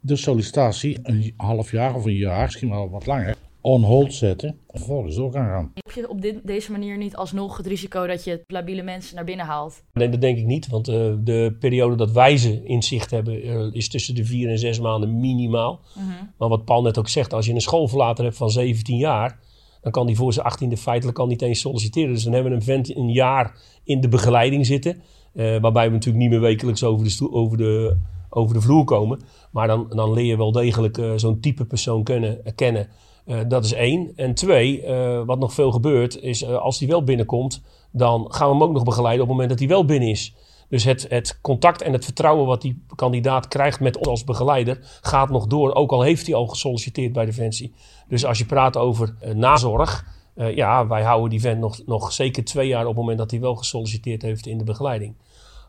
[0.00, 4.48] de sollicitatie een half jaar of een jaar, misschien wel wat langer, on hold zetten
[4.48, 5.72] en vervolgens door gaan gaan.
[5.74, 9.24] Heb je op dit, deze manier niet alsnog het risico dat je labiele mensen naar
[9.24, 9.82] binnen haalt?
[9.92, 13.46] Nee, dat denk ik niet, want uh, de periode dat wij ze in zicht hebben
[13.46, 15.80] uh, is tussen de vier en zes maanden minimaal.
[15.94, 16.30] Mm -hmm.
[16.38, 19.38] Maar wat Paul net ook zegt, als je een schoolverlater hebt van 17 jaar,
[19.80, 22.12] dan kan die voor zijn 18e feitelijk al niet eens solliciteren.
[22.12, 25.02] Dus dan hebben we een vent een jaar in de begeleiding zitten.
[25.34, 27.96] Uh, waarbij we natuurlijk niet meer wekelijks over de, over de,
[28.28, 29.20] over de vloer komen.
[29.50, 32.54] Maar dan, dan leer je wel degelijk uh, zo'n type persoon kennen.
[32.54, 32.88] kennen.
[33.30, 34.12] Uh, dat is één.
[34.16, 34.84] En twee,
[35.26, 38.84] wat nog veel gebeurt, is als die wel binnenkomt, dan gaan we hem ook nog
[38.84, 40.34] begeleiden op het moment dat hij wel binnen is.
[40.68, 44.78] Dus het, het contact en het vertrouwen wat die kandidaat krijgt met ons als begeleider
[45.00, 45.74] gaat nog door.
[45.74, 47.72] Ook al heeft hij al gesolliciteerd bij Defensie.
[48.08, 52.68] Dus als je praat over nazorg, ja, wij houden die vent nog, nog zeker twee
[52.68, 55.14] jaar op het moment dat hij wel gesolliciteerd heeft in de begeleiding.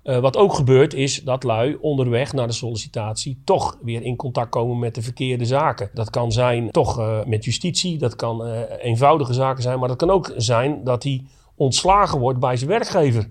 [0.03, 4.49] Uh, wat ook gebeurt is dat lui onderweg naar de sollicitatie toch weer in contact
[4.49, 5.89] komen met de verkeerde zaken.
[5.93, 8.45] Dat kan zijn toch uh, met justitie, dat kan
[8.79, 11.23] eenvoudige zaken zijn, maar dat kan ook zijn dat hij
[11.55, 13.29] ontslagen wordt bij zijn werkgever.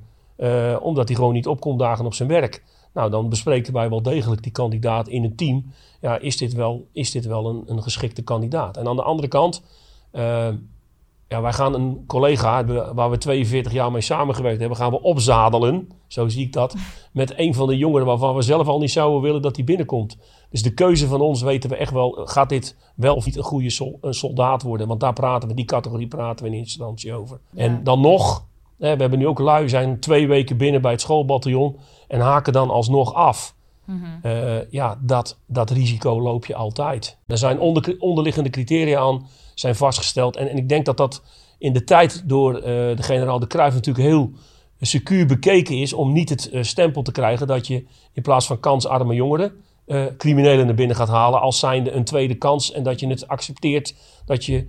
[0.80, 2.62] omdat hij gewoon niet opkomt dagen op zijn werk.
[2.94, 5.72] Nou, dan bespreken wij wel degelijk die kandidaat in het team.
[6.00, 8.76] Ja, is dit wel, is dit wel een, een geschikte kandidaat?
[8.76, 9.62] En aan de andere kant
[11.30, 12.64] ja, wij gaan een collega
[12.94, 16.76] waar we 42 jaar mee samengewerkt hebben, gaan we opzadelen, zo zie ik dat,
[17.12, 20.18] met een van de jongeren waarvan we zelf al niet zouden willen dat hij binnenkomt.
[20.50, 23.42] Dus de keuze van ons weten we echt wel, gaat dit wel of niet een
[23.42, 24.88] goede sol, een soldaat worden?
[24.88, 27.40] Want daar praten we, die categorie praten we in eerste instantie over.
[27.50, 27.62] Ja.
[27.62, 28.46] En dan nog,
[28.78, 31.76] hè, we hebben nu ook lui, zijn twee weken binnen bij het schoolbataljon
[32.08, 33.54] en haken dan alsnog af.
[33.90, 34.30] Mm -hmm.
[34.30, 37.18] uh, ja, dat, dat risico loop je altijd.
[37.26, 40.36] Er zijn onder, onderliggende criteria aan zijn vastgesteld.
[40.36, 41.22] En, en ik denk dat dat
[41.58, 44.30] in de tijd door uh, de generaal de Cruijff natuurlijk heel
[44.80, 48.60] secuur bekeken is om niet het uh, stempel te krijgen dat je in plaats van
[48.60, 49.52] kansarme jongeren
[50.16, 53.94] criminelen naar binnen gaat halen als zijnde een tweede kans en dat je het accepteert
[54.24, 54.66] dat je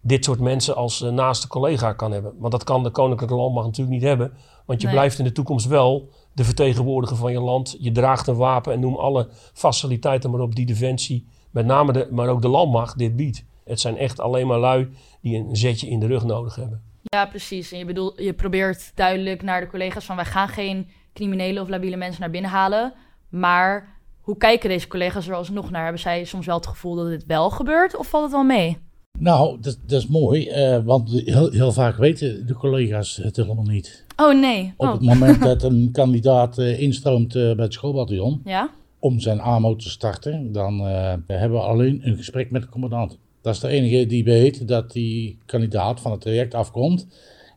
[0.00, 2.32] dit soort mensen als naaste collega kan hebben.
[2.38, 4.32] Want dat kan de Koninklijke Landmacht natuurlijk niet hebben,
[4.66, 4.96] want je nee.
[4.96, 7.76] blijft in de toekomst wel de vertegenwoordiger van je land.
[7.78, 12.08] Je draagt een wapen en noem alle faciliteiten maar op die Defensie, met name de,
[12.10, 13.44] maar ook de landmacht, dit biedt.
[13.64, 14.88] Het zijn echt alleen maar lui
[15.20, 16.82] die een zetje in de rug nodig hebben.
[17.02, 17.72] Ja, precies.
[17.72, 20.16] En je, bedoelt, je probeert duidelijk naar de collega's van...
[20.16, 22.92] wij gaan geen criminele of labiele mensen naar binnen halen.
[23.28, 23.88] Maar
[24.20, 25.82] hoe kijken deze collega's er alsnog naar?
[25.82, 28.78] Hebben zij soms wel het gevoel dat dit wel gebeurt of valt het wel mee?
[29.18, 33.64] Nou, dat, dat is mooi, uh, want heel, heel, vaak weten de collega's het helemaal
[33.64, 34.06] niet.
[34.20, 34.72] Oh nee.
[34.76, 34.92] Op oh.
[34.92, 38.70] het moment dat een kandidaat uh, instroomt uh, bij het schoolbataljon ja?
[38.98, 40.80] om zijn AMO te starten, dan
[41.26, 43.18] hebben we alleen een gesprek met de commandant.
[43.42, 47.06] Dat is de enige die weet dat die kandidaat van het traject afkomt.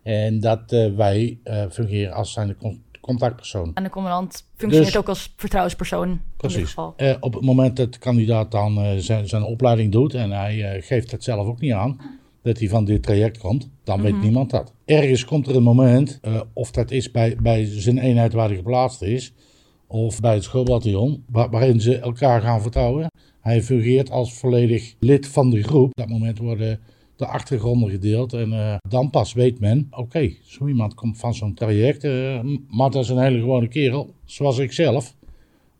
[0.03, 2.57] En dat uh, wij uh, fungeren als zijn
[3.01, 3.71] contactpersoon.
[3.73, 6.21] En de commandant functioneert dus, ook als vertrouwenspersoon.
[6.37, 6.75] Precies.
[6.97, 11.11] Uh, op het moment dat de kandidaat dan zijn, zijn opleiding doet en hij geeft
[11.11, 11.99] het zelf ook niet aan
[12.43, 14.13] dat hij van dit traject komt, dan mm -hmm.
[14.13, 14.73] weet niemand dat.
[14.85, 16.19] Ergens komt er een moment,
[16.53, 19.33] of dat is bij, bij zijn eenheid waar hij geplaatst is,
[19.87, 23.07] of bij het schoolbataljon, waar, waarin ze elkaar gaan vertrouwen.
[23.41, 25.85] Hij fungeert als volledig lid van de groep.
[25.85, 26.79] Op dat moment worden
[27.15, 31.33] de achtergronden gedeeld en uh, dan pas weet men, oké, okay, zo iemand komt van
[31.33, 35.15] zo'n traject, uh, maar dat is een hele gewone kerel, zoals ik zelf.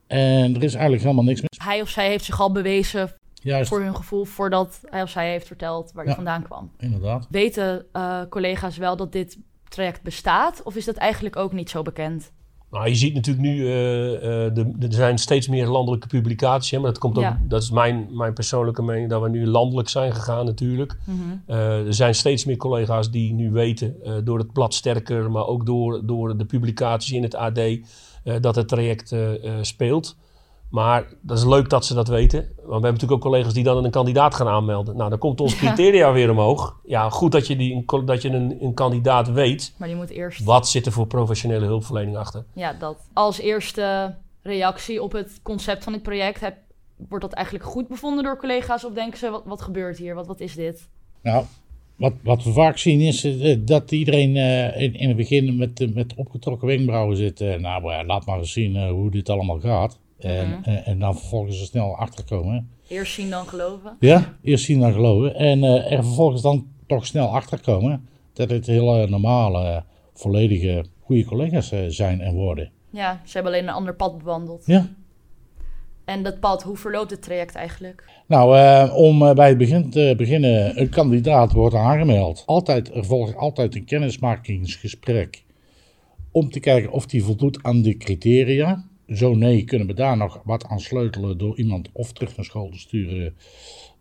[0.08, 1.66] En er is eigenlijk helemaal niks mis.
[1.66, 3.10] Hij of zij heeft zich al bewezen
[3.44, 3.70] Juist.
[3.70, 6.72] voor hun gevoel voordat hij of zij heeft verteld waar hij ja, vandaan kwam.
[6.78, 7.28] Inderdaad.
[7.30, 11.82] Weten uh, collega's wel dat dit traject bestaat of is dat eigenlijk ook niet zo
[11.82, 12.32] bekend?
[12.72, 14.20] Nou, je ziet natuurlijk nu, uh, uh,
[14.54, 16.72] de, er zijn steeds meer landelijke publicaties.
[16.72, 17.42] Hè, maar dat, komt ook, ja.
[17.48, 20.98] dat is mijn, mijn persoonlijke mening, dat we nu landelijk zijn gegaan natuurlijk.
[21.06, 21.56] Mm -hmm.
[21.56, 25.66] uh, er zijn steeds meer collega's die nu weten, door het blad Sterker, maar ook
[25.66, 27.60] door, door de publicaties in het AD,
[28.42, 29.16] dat het traject
[29.62, 30.16] speelt.
[30.74, 32.40] Maar dat is leuk dat ze dat weten.
[32.40, 34.96] Want we hebben natuurlijk ook collega's die dan een kandidaat gaan aanmelden.
[34.98, 36.14] Nou, dan komt ons criteria ja.
[36.14, 36.80] weer omhoog.
[36.86, 39.74] Ja, goed dat je, die, dat je een, een kandidaat weet.
[39.78, 40.44] Maar die moet eerst...
[40.44, 42.46] Wat zit er voor professionele hulpverlening achter?
[42.54, 43.10] Ja, dat.
[43.14, 46.56] Als eerste reactie op het concept van dit project heb,
[47.10, 48.86] wordt dat eigenlijk goed bevonden door collega's?
[48.86, 50.16] Of denken ze, wat, wat gebeurt hier?
[50.16, 50.90] Wat, wat is dit?
[51.22, 51.46] Nou,
[51.96, 55.94] wat, wat we vaak zien is eh, dat iedereen eh, in, in het begin met,
[55.94, 57.42] met opgetrokken wenkbrauwen zit.
[57.42, 60.02] eh, nou, ja, laat maar eens zien hoe dit allemaal gaat.
[60.24, 60.64] En, Mhm.
[60.64, 62.70] en, en dan vervolgens er snel achterkomen.
[62.88, 63.96] Eerst zien dan geloven.
[64.00, 65.36] Ja, eerst zien dan geloven.
[65.36, 69.84] En eh, er vervolgens dan toch snel achterkomen dat het hele normale,
[70.14, 72.72] volledige, goede collega's eh, zijn en worden.
[72.90, 74.64] Ja, ze hebben alleen een ander pad bewandeld.
[74.66, 74.90] Ja.
[76.06, 78.04] En dat pad, hoe verloopt het traject eigenlijk?
[78.28, 82.44] Nou, eh, om eh, bij het begin te beginnen, een kandidaat wordt aangemeld.
[82.46, 85.44] Altijd, er volgt altijd een kennismakingsgesprek
[86.32, 88.86] om te kijken of die voldoet aan de criteria.
[89.08, 92.70] Zo nee, kunnen we daar nog wat aan sleutelen door iemand of terug naar school
[92.70, 93.36] te sturen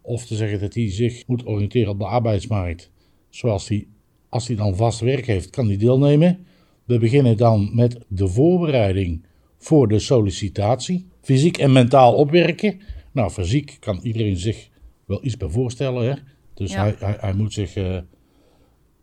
[0.01, 2.91] of te zeggen dat hij zich moet oriënteren op de arbeidsmarkt.
[3.29, 3.87] Zoals hij,
[4.29, 6.47] als hij dan vast werk heeft, kan hij deelnemen.
[6.85, 9.25] We beginnen dan met de voorbereiding
[9.59, 11.07] voor de sollicitatie.
[11.21, 12.81] Fysiek en mentaal opwerken.
[13.13, 14.69] Nou, fysiek kan iedereen zich
[15.05, 16.11] wel iets bij voorstellen.
[16.11, 16.15] Hè?
[16.55, 16.83] Dus Ja.
[16.83, 17.99] hij, hij, hij moet zich eh,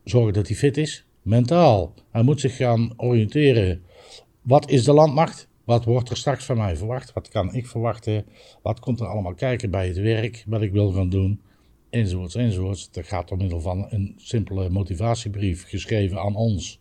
[0.03, 1.05] zorgen dat hij fit is.
[1.21, 1.93] Mentaal.
[2.11, 3.81] Hij moet zich gaan oriënteren.
[4.41, 5.48] Wat is de landmacht?
[5.69, 7.13] Wat wordt er straks van mij verwacht?
[7.13, 8.25] Wat kan ik verwachten?
[8.61, 10.43] Wat komt er allemaal kijken bij het werk?
[10.47, 11.41] Wat ik wil gaan doen?
[11.89, 12.91] Enzovoorts, enzovoorts.
[12.91, 16.79] Dat gaat door middel van een simpele motivatiebrief geschreven aan ons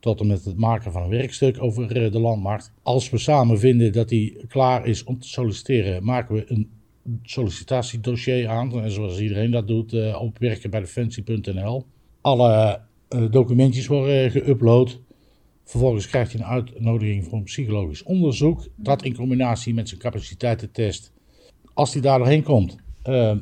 [0.00, 2.72] tot en met het maken van een werkstuk over eh, de landmarkt.
[2.82, 6.70] Als we samen vinden dat hij klaar is om te solliciteren, maken we een
[7.22, 8.82] sollicitatiedossier aan.
[8.82, 11.84] En zoals iedereen dat doet, eh, op werkenbijdefensie.nl.
[12.20, 15.02] Alle eh, documentjes worden geüpload.
[15.64, 18.68] Vervolgens krijgt hij een uitnodiging voor een psychologisch onderzoek.
[18.76, 21.12] Dat in combinatie met zijn capaciteitentest.
[21.74, 23.36] Als hij daar doorheen komt, eh,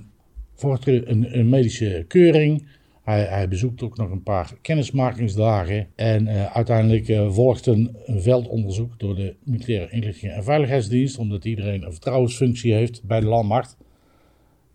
[0.54, 2.66] volgt er een, een medische keuring.
[3.02, 5.88] Hij, hij bezoekt ook nog een paar kennismakingsdagen.
[5.94, 11.18] En eh, uiteindelijk eh, volgt een, veldonderzoek door de Militaire Inlichtingen en Veiligheidsdienst.
[11.18, 13.76] Omdat iedereen een vertrouwensfunctie heeft bij de landmacht.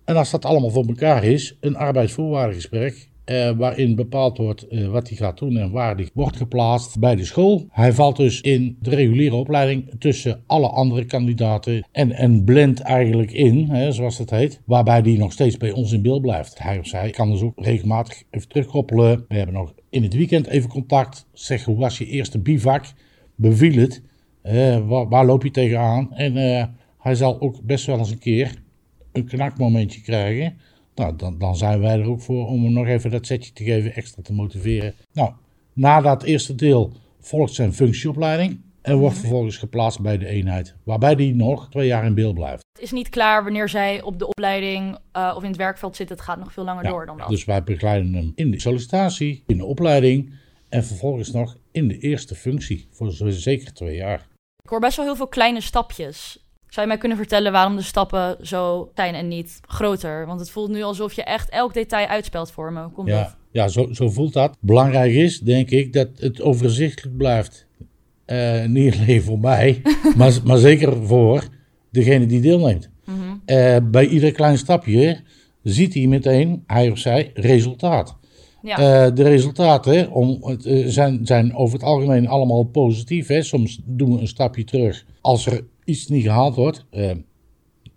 [0.03, 3.09] En als dat allemaal voor elkaar is, een arbeidsvoorwaardengesprek.
[3.27, 7.15] Eh, waarin bepaald wordt eh, wat hij gaat doen en waar hij wordt geplaatst bij
[7.15, 7.65] de school.
[7.69, 13.31] Hij valt dus in de reguliere opleiding tussen alle andere kandidaten en, en blendt eigenlijk
[13.31, 16.63] in, hè, zoals het heet, waarbij hij nog steeds bij ons in beeld blijft.
[16.63, 19.25] Hij of zij kan dus ook regelmatig even terugkoppelen.
[19.27, 21.27] We hebben nog in het weekend even contact.
[21.33, 22.85] Zeg, hoe was je eerste bivak?
[23.35, 24.01] Beviel het?
[24.41, 26.13] Eh, waar, waar loop je tegenaan?
[26.13, 26.33] En
[26.97, 28.53] hij zal ook best wel eens een keer
[29.11, 30.57] een knakmomentje krijgen.
[30.97, 33.63] Nou, dan, dan zijn wij er ook voor om hem nog even dat setje te
[33.63, 34.95] geven, extra te motiveren.
[35.13, 35.31] Nou,
[35.73, 41.15] na dat eerste deel volgt zijn functieopleiding en wordt vervolgens geplaatst bij de eenheid, waarbij
[41.15, 42.63] die nog twee jaar in beeld blijft.
[42.73, 46.15] Het is niet klaar wanneer zij op de opleiding eh, of in het werkveld zitten.
[46.15, 47.29] Het gaat nog veel langer Ja, door dan dat.
[47.29, 50.33] Dus wij begeleiden hem in de sollicitatie, in de opleiding
[50.69, 54.27] en vervolgens nog in de eerste functie, voor zeker twee jaar.
[54.63, 56.46] Ik hoor best wel heel veel kleine stapjes.
[56.69, 60.25] Zou je mij kunnen vertellen waarom de stappen zo zijn en niet groter?
[60.25, 62.89] Want het voelt nu alsof je echt elk detail uitspelt voor me.
[62.89, 63.17] Komt dat?
[63.17, 64.57] Ja, ja zo, zo voelt dat.
[64.59, 67.67] Belangrijk is, denk ik, dat het overzichtelijk blijft.
[68.25, 69.81] Eh, niet alleen voor mij,
[70.17, 71.47] maar, maar zeker voor
[71.91, 72.89] degene die deelneemt.
[73.05, 73.17] Mhm.
[73.45, 75.19] Eh, bij ieder klein stapje
[75.63, 78.17] ziet hij meteen, hij of zij, resultaat.
[78.61, 78.77] Ja.
[78.77, 83.27] Eh, de resultaten om, zijn, zijn over het algemeen allemaal positief.
[83.27, 83.41] Hè.
[83.41, 86.85] Soms doen we een stapje terug als er iets niet gehaald wordt.
[86.89, 87.11] Eh,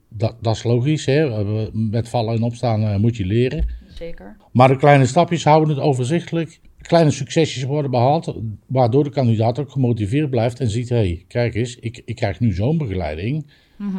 [0.09, 1.07] dat, dat is logisch.
[1.07, 1.44] Hè.
[1.72, 3.64] Met vallen en opstaan eh, moet je leren.
[3.88, 4.37] Zeker.
[4.53, 6.61] Maar de kleine stapjes houden het overzichtelijk.
[6.81, 8.35] Kleine succesjes worden behaald,
[8.66, 12.40] waardoor de kandidaat ook gemotiveerd blijft en ziet: hé, hey, kijk eens, ik, ik krijg
[12.40, 13.46] nu zo'n begeleiding.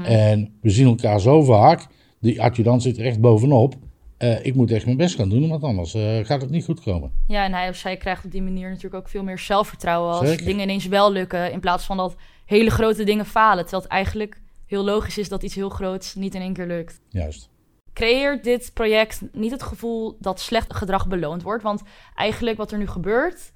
[0.03, 1.87] En we zien elkaar zo vaak.
[2.19, 3.75] Die adjudant zit er echt bovenop.
[4.17, 5.95] Eh, ik moet echt mijn best gaan doen, want anders
[6.27, 7.11] gaat het niet goed komen.
[7.27, 10.27] Ja, en hij of zij krijgt op die manier natuurlijk ook veel meer zelfvertrouwen als
[10.27, 10.45] Zeker.
[10.45, 11.51] dingen ineens wel lukken.
[11.51, 12.15] In plaats van dat
[12.51, 13.63] hele grote dingen falen.
[13.63, 16.99] Terwijl het eigenlijk heel logisch is dat iets heel groots niet in één keer lukt.
[17.09, 17.49] Juist.
[17.93, 21.63] creëert dit project niet het gevoel dat slecht gedrag beloond wordt.
[21.63, 21.81] Want
[22.15, 23.51] eigenlijk wat er nu gebeurt,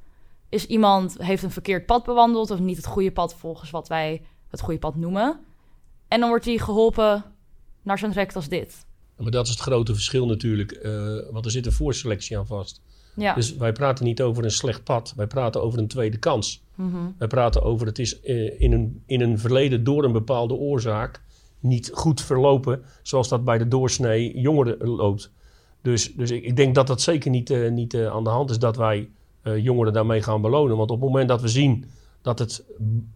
[0.49, 4.21] is iemand heeft een verkeerd pad bewandeld of niet het goede pad volgens wat wij
[4.47, 5.39] het goede pad noemen.
[6.07, 7.23] En dan wordt hij geholpen
[7.81, 8.85] naar zo'n traject als dit.
[9.17, 10.91] Maar dat is het grote verschil natuurlijk, eh,
[11.31, 12.81] want er zit een voorselectie aan vast.
[13.15, 16.63] Ja, Dus wij praten niet over een slecht pad, wij praten over een tweede kans.
[16.75, 16.97] Mhm.
[17.17, 21.21] Wij praten over het is eh, in, een, in een verleden door een bepaalde oorzaak
[21.59, 25.31] niet goed verlopen, zoals dat bij de doorsnee jongeren loopt.
[25.81, 28.49] Dus, dus ik, ik denk dat dat zeker niet, eh, niet eh, aan de hand
[28.49, 29.09] is dat wij
[29.57, 30.77] jongeren daarmee gaan belonen.
[30.77, 31.85] Want op het moment dat we zien
[32.21, 32.63] dat het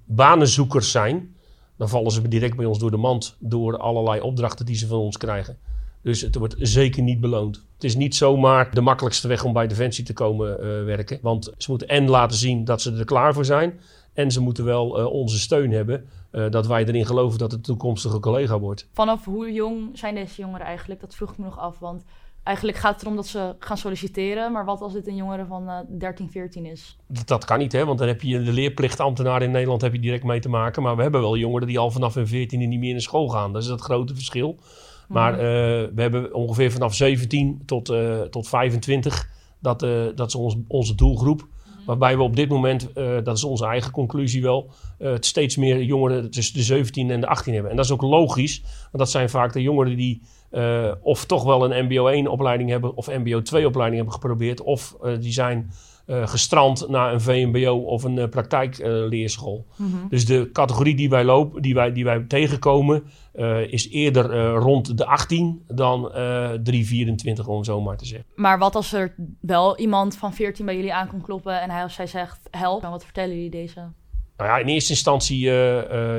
[0.06, 1.36] banenzoekers zijn,
[1.76, 5.00] dan vallen ze direct bij ons door de mand door allerlei opdrachten die ze van
[5.00, 5.58] ons krijgen.
[6.02, 7.56] Dus het wordt zeker niet beloond.
[7.74, 11.20] Het is niet zomaar de makkelijkste weg om bij Defensie te komen eh, werken.
[11.22, 13.80] Want ze moeten en laten zien dat ze er klaar voor zijn.
[14.14, 16.06] En ze moeten wel eh, onze steun hebben.
[16.32, 18.88] eh, dat wij erin geloven dat het toekomstige collega wordt.
[18.94, 21.02] Vanaf hoe jong zijn deze jongeren eigenlijk?
[21.02, 21.80] Dat vroeg ik me nog af.
[21.80, 22.04] Want
[22.44, 24.52] eigenlijk gaat het erom dat ze gaan solliciteren.
[24.52, 26.98] Maar wat als dit een jongere van eh 13, 14 is?
[27.08, 27.86] Dat, dat kan niet, hè?
[27.86, 30.82] want dan heb je de leerplichtambtenaar in Nederland heb je direct mee te maken.
[30.84, 33.54] Maar we hebben wel jongeren die al vanaf hun 14 niet meer naar school gaan.
[33.54, 34.58] Dat is het grote verschil.
[35.10, 35.42] Maar Mhm.
[35.42, 35.46] eh,
[35.96, 39.30] we hebben ongeveer vanaf 17 tot, eh, tot 25.
[39.62, 41.48] Dat, eh, dat is ons, onze doelgroep.
[41.86, 42.90] Waarbij we op dit moment,
[43.24, 44.72] dat is onze eigen conclusie wel,
[45.20, 47.72] steeds meer jongeren tussen de 17 en de 18 hebben.
[47.72, 50.22] En dat is ook logisch, want dat zijn vaak de jongeren die
[51.02, 54.62] of toch wel een MBO 1 opleiding hebben of MBO 2 opleiding hebben geprobeerd.
[54.62, 55.72] Of die zijn
[56.10, 59.66] eh, gestrand naar een VMBO of een uh, praktijkleerschool.
[59.76, 60.08] Mhm.
[60.10, 63.04] Dus de categorie die wij, lopen, die wij, die wij tegenkomen
[63.36, 66.12] uh, is eerder rond de 18 dan uh,
[66.52, 68.28] 324, om zo maar te zeggen.
[68.36, 71.92] Maar wat als er wel iemand van 14 bij jullie aankomt kloppen en hij of
[71.92, 73.80] zij zegt help, en wat vertellen jullie deze?
[74.38, 75.46] Nou ja, in eerste instantie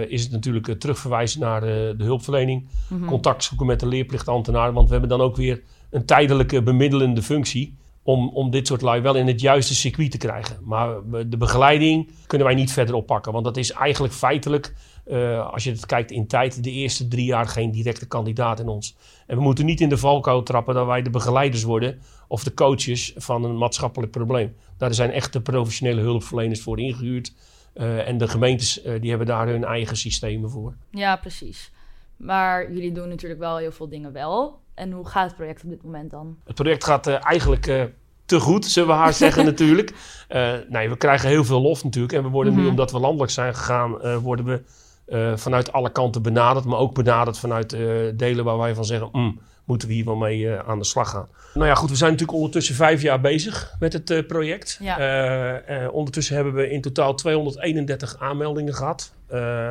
[0.09, 2.69] is het natuurlijk terugverwijzen naar de hulpverlening.
[2.89, 3.09] Mm-hmm.
[3.09, 4.73] Contact zoeken met de leerplichtambtenaar.
[4.73, 7.79] Want we hebben dan ook weer een tijdelijke bemiddelende functie.
[8.03, 10.57] Om, om dit soort lui wel in het juiste circuit te krijgen.
[10.65, 13.33] Maar de begeleiding kunnen wij niet verder oppakken.
[13.33, 14.75] Want dat is eigenlijk feitelijk,
[15.07, 18.69] uh, als je het kijkt in tijd, de eerste drie jaar geen directe kandidaat in
[18.69, 18.97] ons.
[19.27, 22.01] En we moeten niet in de valkuil trappen dat wij de begeleiders worden.
[22.29, 24.55] Of de coaches van een maatschappelijk probleem.
[24.77, 27.33] Daar zijn echte professionele hulpverleners voor ingehuurd.
[27.75, 30.75] Uh, en de gemeentes uh, die hebben daar hun eigen systemen voor.
[30.91, 31.71] Ja, precies.
[32.17, 34.61] Maar jullie doen natuurlijk wel heel veel dingen wel.
[34.81, 36.37] En hoe gaat het project op dit moment dan?
[36.45, 37.91] Het project gaat uh, eigenlijk
[38.25, 39.93] te goed, zullen we haar zeggen natuurlijk.
[40.69, 42.13] nee, we krijgen heel veel lof natuurlijk.
[42.13, 44.63] En we worden nu, omdat we landelijk zijn gegaan, worden we
[45.37, 46.65] vanuit alle kanten benaderd.
[46.65, 47.71] Maar ook benaderd vanuit
[48.15, 49.09] delen waar wij van zeggen...
[49.13, 51.29] Mm, moeten we hier wel mee aan de slag gaan.
[51.55, 54.79] Nou ja, goed, we zijn natuurlijk ondertussen vijf jaar bezig met het project.
[54.83, 55.89] Ja.
[55.93, 59.13] Ondertussen hebben we in totaal 231 aanmeldingen gehad.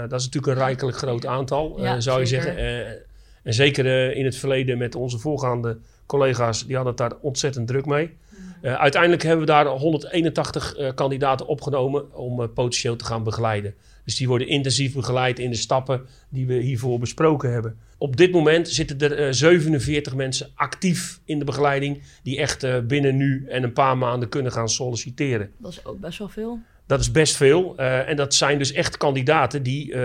[0.10, 2.54] dat is natuurlijk een rijkelijk groot aantal, ja, zou je zeker.
[2.54, 3.08] zeggen.
[3.44, 7.86] En zeker in het verleden met onze voorgaande collega's, die hadden het daar ontzettend druk
[7.86, 8.18] mee.
[8.62, 13.74] uiteindelijk hebben we daar 181 kandidaten opgenomen om potentieel te gaan begeleiden.
[14.04, 17.78] Dus die worden intensief begeleid in de stappen die we hiervoor besproken hebben.
[17.98, 22.02] Op dit moment zitten er uh, 47 mensen actief in de begeleiding.
[22.24, 25.52] die echt binnen nu en een paar maanden kunnen gaan solliciteren.
[25.58, 26.60] Dat is ook best wel veel.
[26.90, 27.74] Dat is best veel.
[27.78, 29.96] Uh, en dat zijn dus echt kandidaten die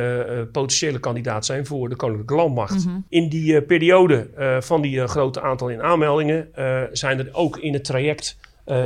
[0.52, 2.84] potentiële kandidaat zijn voor de Koninklijke Landmacht.
[2.84, 2.98] Mhm.
[3.08, 4.28] In die periode
[4.60, 6.48] van die grote aantal in aanmeldingen
[6.92, 8.36] zijn er ook in het traject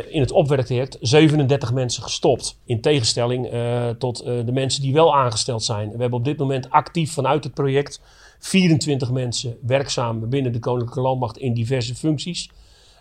[0.09, 2.59] in het opwerktraject 37 mensen gestopt.
[2.65, 3.49] In tegenstelling
[3.99, 5.91] tot de mensen die wel aangesteld zijn.
[5.91, 8.01] We hebben op dit moment actief vanuit het project
[8.39, 12.51] 24 mensen werkzaam binnen de Koninklijke Landmacht in diverse functies.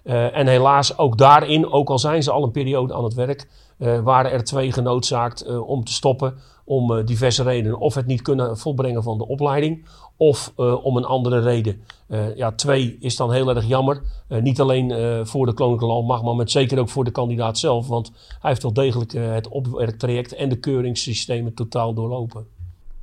[0.03, 4.31] en helaas ook daarin, ook al zijn ze al een periode aan het werk, waren
[4.31, 6.37] er twee genoodzaakt om te stoppen.
[6.63, 7.79] Om diverse redenen.
[7.79, 9.85] Of het niet kunnen volbrengen van de opleiding.
[10.17, 11.81] Of om een andere reden.
[12.35, 14.01] Ja, twee is dan heel erg jammer.
[14.27, 14.91] Niet alleen
[15.25, 17.87] voor de Koninklijke Landmacht, maar met zeker ook voor de kandidaat zelf.
[17.87, 22.47] Want hij heeft wel degelijk het opwerktraject en de keuringssystemen totaal doorlopen.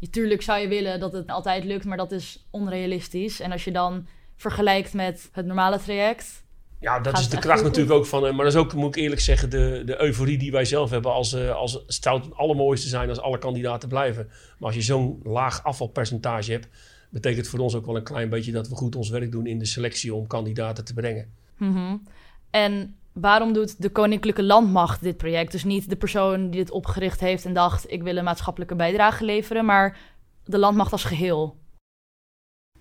[0.01, 3.41] Natuurlijk zou je willen dat het altijd lukt, maar dat is onrealistisch.
[3.41, 4.07] En als je dan
[4.37, 6.44] vergelijkt met het normale traject.
[6.81, 8.21] Ja, dat is de kracht natuurlijk ook van.
[8.23, 11.13] Maar dat is ook, moet ik eerlijk zeggen, de, de euforie die wij zelf hebben.
[11.13, 14.27] Als, als het zou het allermooiste zijn als alle kandidaten blijven.
[14.27, 16.69] Maar als je zo'n laag afvalpercentage hebt
[17.15, 19.59] betekent voor ons ook wel een klein beetje dat we goed ons werk doen in
[19.59, 21.33] de selectie om kandidaten te brengen.
[21.57, 22.03] Mm-hmm.
[22.51, 25.53] En waarom doet de Koninklijke Landmacht dit project?
[25.53, 29.25] Dus niet de persoon die het opgericht heeft en dacht: ik wil een maatschappelijke bijdrage
[29.25, 29.99] leveren, maar
[30.45, 31.57] de landmacht als geheel.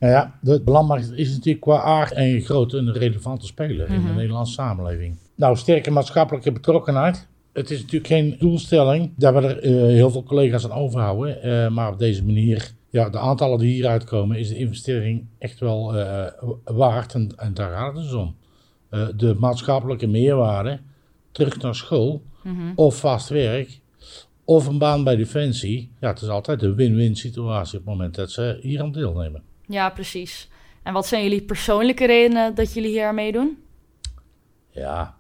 [0.03, 4.11] Nou ja, de landmacht is natuurlijk qua aard een grote en relevante speler in de
[4.11, 5.15] Nederlandse samenleving.
[5.35, 7.27] Nou, sterke maatschappelijke betrokkenheid.
[7.53, 11.47] Het is natuurlijk geen doelstelling dat we er uh, heel veel collega's aan overhouden.
[11.47, 15.59] Uh, maar op deze manier ja, de aantallen die hieruit komen, is de investering echt
[15.59, 16.25] wel uh,
[16.63, 17.13] waard.
[17.13, 18.35] En, en, daar gaat het dus om.
[19.17, 20.79] De maatschappelijke meerwaarde,
[21.31, 22.71] terug naar school, mm-hmm.
[22.75, 23.79] of vast werk,
[24.43, 25.91] of een baan bij Defensie.
[25.99, 29.43] Ja, het is altijd een win-win situatie op het moment dat ze hier aan deelnemen.
[29.67, 30.49] Ja, precies.
[30.84, 33.58] En wat zijn jullie persoonlijke redenen dat jullie hier aan meedoen?
[34.69, 35.17] Ja,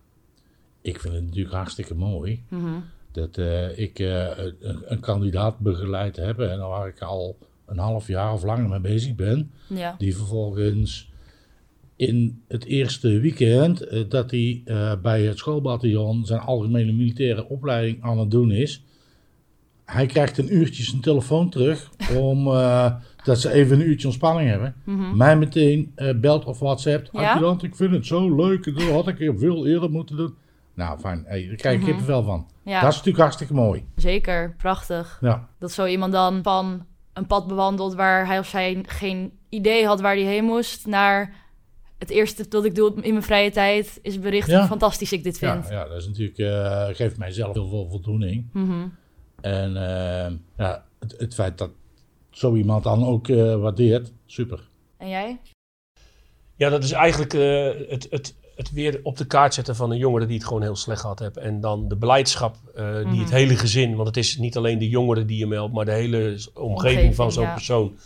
[0.81, 2.43] ik vind het natuurlijk hartstikke mooi.
[2.49, 2.83] Mm-hmm.
[3.11, 8.33] Dat uh, ik een, een kandidaat begeleid heb en waar ik al een half jaar
[8.33, 9.51] of langer mee bezig ben.
[9.67, 9.95] Ja.
[9.97, 11.11] Die vervolgens
[11.95, 14.63] in het eerste weekend uh, dat hij
[15.01, 18.83] bij het schoolbataljon zijn algemene militaire opleiding aan het doen is.
[19.85, 22.47] Hij krijgt een uurtje zijn telefoon terug om
[23.23, 24.75] dat ze even een uurtje ontspanning hebben.
[24.83, 25.17] Mm-hmm.
[25.17, 27.09] Mij meteen belt of WhatsApp.
[27.11, 27.55] Ja?
[27.61, 28.63] Ik vind het zo leuk.
[28.77, 30.35] Dat had ik veel eerder moeten doen.
[30.75, 31.23] Nou, fijn.
[31.27, 31.89] Hey, daar krijg je Mhm.
[31.89, 32.47] kippenvel van.
[32.63, 33.85] Ja, Dat is natuurlijk hartstikke mooi.
[33.95, 34.55] zeker.
[34.57, 35.17] Prachtig.
[35.21, 39.85] Ja, Dat zo iemand dan van een pad bewandelt waar hij of zij geen idee
[39.85, 41.33] had waar hij heen moest, naar
[41.97, 44.59] het eerste dat ik doe in mijn vrije tijd is berichten Ja.
[44.59, 45.69] hoe fantastisch ik dit ja, vind.
[45.73, 48.45] ja, dat is natuurlijk, eh, geeft mij zelf heel veel voldoening.
[48.53, 48.87] Mhm.
[49.41, 51.69] En eh, ja, het, het feit dat
[52.33, 54.59] zo iemand dan ook eh, waardeert, super.
[54.97, 55.39] En jij?
[56.55, 59.97] Ja, dat is eigenlijk eh, het, het, het weer op de kaart zetten van een
[59.97, 61.37] jongere die het gewoon heel slecht gehad heeft.
[61.37, 63.19] En dan de beleidschap eh, die Mhm.
[63.19, 65.91] het hele gezin, want het is niet alleen de jongere die je meldt, maar de
[65.91, 67.53] hele omgeving, Omgeving, van zo'n ja.
[67.53, 67.97] persoon.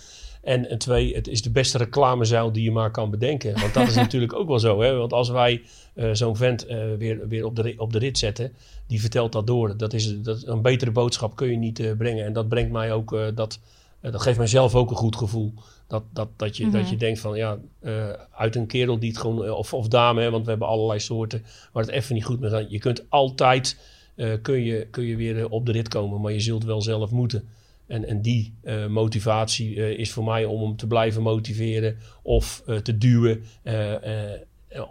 [0.41, 3.59] En, en twee, het is de beste reclamezuil die je maar kan bedenken.
[3.59, 4.81] Want dat is natuurlijk ook wel zo.
[4.81, 4.95] Hè?
[4.95, 5.61] Want als wij
[5.93, 8.53] eh, zo'n vent eh, weer, weer op, de, op de rit zetten,
[8.87, 9.77] die vertelt dat door.
[9.77, 12.25] Dat is, dat, een betere boodschap kun je niet eh, brengen.
[12.25, 13.59] En dat brengt mij ook, eh, dat,
[14.01, 15.53] dat geeft mijzelf ook een goed gevoel.
[15.87, 16.71] Dat, dat, dat, je, Mhm.
[16.73, 19.87] dat je denkt van ja, eh, uit een kerel die het gewoon, eh, of, of
[19.87, 22.71] dame, hè, want we hebben allerlei soorten waar het even niet goed mee gaat.
[22.71, 23.79] Je kunt altijd,
[24.15, 26.81] eh, kun, je, kun je weer eh, op de rit komen, maar je zult wel
[26.81, 27.47] zelf moeten.
[27.87, 32.63] En, en die eh, motivatie eh, is voor mij om hem te blijven motiveren of
[32.65, 34.39] eh, te duwen eh, eh,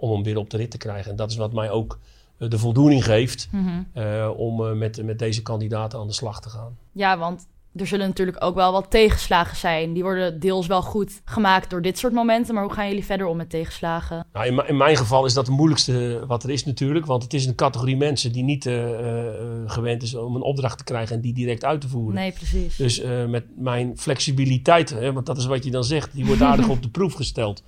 [0.00, 1.10] om hem weer op de rit te krijgen.
[1.10, 1.98] En dat is wat mij ook
[2.38, 3.82] eh, de voldoening geeft Mhm.
[3.92, 6.76] eh, om eh, met, met deze kandidaten aan de slag te gaan.
[6.92, 7.46] Ja, want
[7.76, 9.92] er zullen natuurlijk ook wel wat tegenslagen zijn.
[9.92, 12.54] Die worden deels wel goed gemaakt door dit soort momenten.
[12.54, 14.26] Maar hoe gaan jullie verder om met tegenslagen?
[14.32, 17.06] Nou, in, in mijn geval is dat het moeilijkste wat er is natuurlijk.
[17.06, 19.26] Want het is een categorie mensen die niet eh, eh,
[19.66, 22.14] gewend is om een opdracht te krijgen en die direct uit te voeren.
[22.14, 22.76] Nee, precies.
[22.76, 26.42] Dus eh, met mijn flexibiliteit, hè, want dat is wat je dan zegt, die wordt
[26.42, 27.62] aardig op de proef gesteld.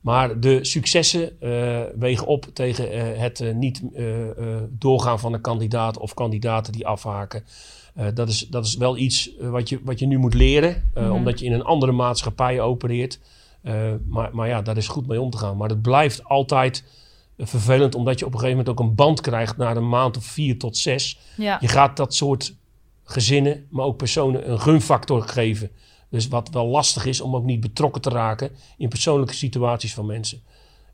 [0.00, 1.32] Maar de successen
[1.98, 3.82] wegen op tegen het niet
[4.70, 7.44] doorgaan van een kandidaat of kandidaten die afhaken.
[7.94, 10.90] Eh, dat, is, dat is wel iets eh, wat, je, wat je nu moet leren,
[10.94, 11.12] eh, Mhm.
[11.12, 13.18] omdat je in een andere maatschappij opereert.
[14.06, 15.56] Maar, maar ja, daar is goed mee om te gaan.
[15.56, 16.84] Maar het blijft altijd
[17.38, 20.24] vervelend, omdat je op een gegeven moment ook een band krijgt na een maand of
[20.24, 21.18] vier tot zes.
[21.36, 21.56] ja.
[21.60, 22.54] Je gaat dat soort
[23.04, 25.70] gezinnen, maar ook personen een gunfactor geven.
[26.10, 30.06] Dus wat wel lastig is om ook niet betrokken te raken in persoonlijke situaties van
[30.06, 30.40] mensen.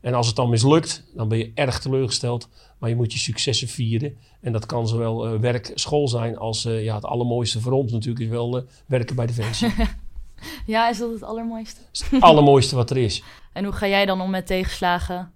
[0.01, 2.49] En als het dan mislukt, dan ben je erg teleurgesteld.
[2.77, 4.17] Maar je moet je successen vieren.
[4.41, 7.91] En dat kan zowel eh, werk, school zijn als eh, ja, het allermooiste voor ons
[7.91, 9.73] natuurlijk is wel eh, werken bij Defensie.
[10.65, 11.79] ja, is dat het allermooiste?
[11.79, 13.23] Dat is het allermooiste wat er is.
[13.53, 15.31] En hoe ga jij dan om met tegenslagen?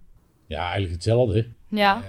[0.48, 1.48] Ja, eigenlijk hetzelfde.
[1.68, 2.04] Ja,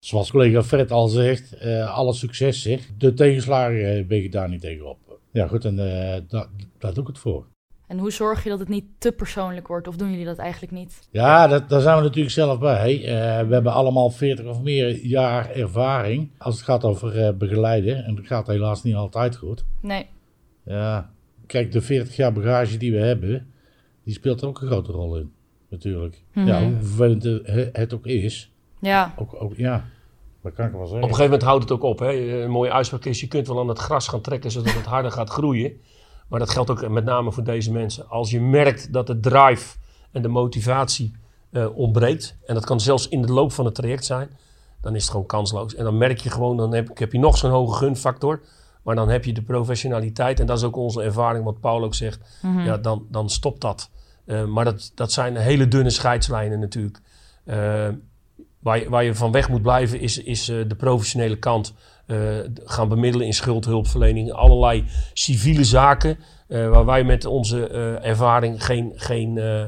[0.00, 2.90] Zoals collega Fred al zegt, eh, alle succes zeg.
[2.98, 5.18] De tegenslagen eh, ben je daar niet tegenop.
[5.32, 6.48] Ja goed, en eh, daar,
[6.78, 7.46] daar doe ik het voor.
[7.90, 9.88] En hoe zorg je dat het niet te persoonlijk wordt?
[9.88, 10.98] Of doen jullie dat eigenlijk niet?
[11.10, 12.94] Ja, dat, daar zijn we natuurlijk zelf bij.
[13.04, 18.04] Eh, we hebben allemaal 40 of meer jaar ervaring als het gaat over eh, begeleiden.
[18.04, 19.64] En dat gaat helaas niet altijd goed.
[19.80, 20.06] Nee.
[20.64, 21.10] Ja,
[21.46, 23.46] kijk, de 40 jaar bagage die we hebben,
[24.04, 25.32] die speelt er ook een grote rol in.
[25.68, 26.22] Natuurlijk.
[26.32, 26.46] Mhm.
[26.46, 28.52] Ja, hoe vervelend het- het ook is.
[28.80, 29.84] Ja, Ook, ook, ja,
[30.42, 30.96] dat kan ik wel Op zeggen.
[31.08, 31.98] een gegeven moment houdt het ook op.
[31.98, 32.42] Hè?
[32.42, 35.10] Een mooie uitspraak is, je kunt wel aan het gras gaan trekken zodat het harder
[35.12, 35.72] gaat groeien.
[36.30, 38.08] Maar dat geldt ook met name voor deze mensen.
[38.08, 39.76] Als je merkt dat de drive
[40.12, 41.12] en de motivatie
[41.50, 44.30] eh, ontbreekt, en dat kan zelfs in de loop van het traject zijn,
[44.80, 45.74] dan is het gewoon kansloos.
[45.74, 48.40] En dan merk je gewoon, dan heb, heb je nog zo'n hoge gunfactor,
[48.82, 51.94] maar dan heb je de professionaliteit, en dat is ook onze ervaring, wat Paul ook
[51.94, 52.60] zegt, Mhm.
[52.60, 53.90] ja, dan, dan stopt dat.
[54.24, 57.00] Eh, maar dat, dat zijn hele dunne scheidslijnen natuurlijk.
[57.44, 57.88] Eh,
[58.58, 61.74] waar, je, waar je van weg moet blijven is, is de professionele kant.
[62.10, 64.32] Eh, gaan bemiddelen in schuldhulpverlening.
[64.32, 69.64] Allerlei civiele zaken eh, waar wij met onze eh, ervaring geen, geen, eh,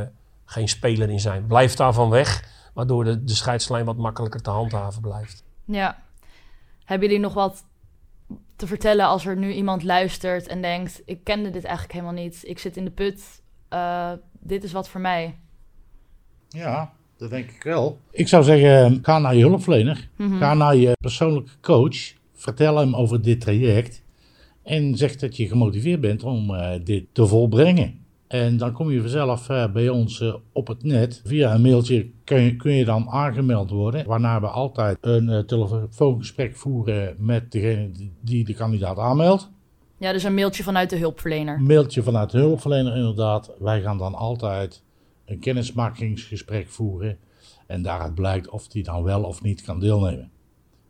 [0.00, 0.06] eh,
[0.44, 1.46] geen speler in zijn.
[1.46, 5.44] Blijf daarvan weg, waardoor de, de scheidslijn wat makkelijker te handhaven blijft.
[5.64, 6.04] ja.
[6.84, 7.64] Hebben jullie nog wat
[8.56, 11.02] te vertellen als er nu iemand luistert en denkt...
[11.04, 12.40] ik kende dit eigenlijk helemaal niet.
[12.42, 13.42] Ik zit in de put.
[13.68, 15.38] Eh, dit is wat voor mij.
[16.48, 17.98] Ja, dat denk ik wel.
[18.10, 20.08] Ik zou zeggen, ga naar je hulpverlener.
[20.16, 20.38] Mhm.
[20.38, 21.96] Ga naar je persoonlijke coach.
[22.34, 24.02] Vertel hem over dit traject.
[24.62, 28.04] En zeg dat je gemotiveerd bent om eh, dit te volbrengen.
[28.28, 31.20] En dan kom je vanzelf eh, bij ons eh, op het net.
[31.24, 34.06] Via een mailtje kun je, kun je dan aangemeld worden.
[34.06, 39.50] Waarna we altijd een telefoongesprek voeren met degene die- die de kandidaat aanmeldt.
[39.98, 41.60] Ja, dus een mailtje vanuit de hulpverlener.
[41.60, 43.52] Mailtje vanuit de hulpverlener inderdaad.
[43.58, 44.82] Wij gaan dan altijd
[45.26, 47.18] een kennismakingsgesprek voeren.
[47.66, 50.30] En daaruit blijkt of die dan wel of niet kan deelnemen.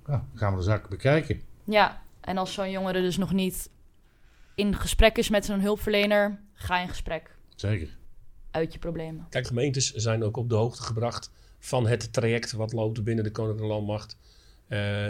[0.07, 1.41] ja, gaan we de zaak bekijken.
[1.63, 3.69] Ja, en als zo'n jongere dus nog niet
[4.55, 6.39] in gesprek is met zo'n hulpverlener...
[6.53, 7.35] ga in gesprek.
[7.55, 7.97] Zeker.
[8.51, 9.25] Uit je problemen.
[9.29, 13.31] Kijk, gemeentes zijn ook op de hoogte gebracht van het traject wat loopt binnen de
[13.31, 14.17] Koninklijke Landmacht.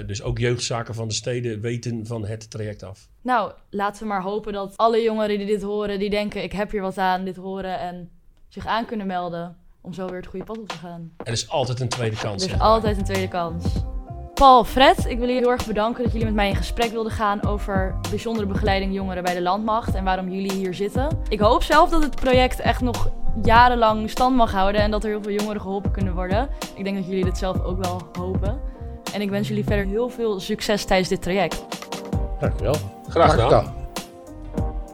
[0.06, 3.08] dus ook jeugdzaken van de steden weten van het traject af.
[3.22, 6.72] Nou, laten we maar hopen dat alle jongeren die dit horen, die denken ik heb
[6.72, 8.10] hier wat aan, dit horen en
[8.48, 11.12] zich aan kunnen melden om zo weer het goede pad op te gaan.
[11.18, 12.44] Er is altijd een tweede kans.
[12.44, 13.66] Er is altijd een tweede kans.
[14.34, 17.12] Paul, Fred, ik wil jullie heel erg bedanken dat jullie met mij in gesprek wilden
[17.12, 21.20] gaan over bijzondere begeleiding jongeren bij de landmacht en waarom jullie hier zitten.
[21.30, 23.12] Ik hoop zelf dat het project echt nog
[23.44, 26.50] jarenlang stand mag houden en dat er heel veel jongeren geholpen kunnen worden.
[26.76, 28.60] Ik denk dat jullie dit zelf ook wel hopen.
[29.14, 31.66] En ik wens jullie verder heel veel succes tijdens dit traject.
[32.40, 32.76] Dankjewel.
[33.10, 33.74] Graag gedaan.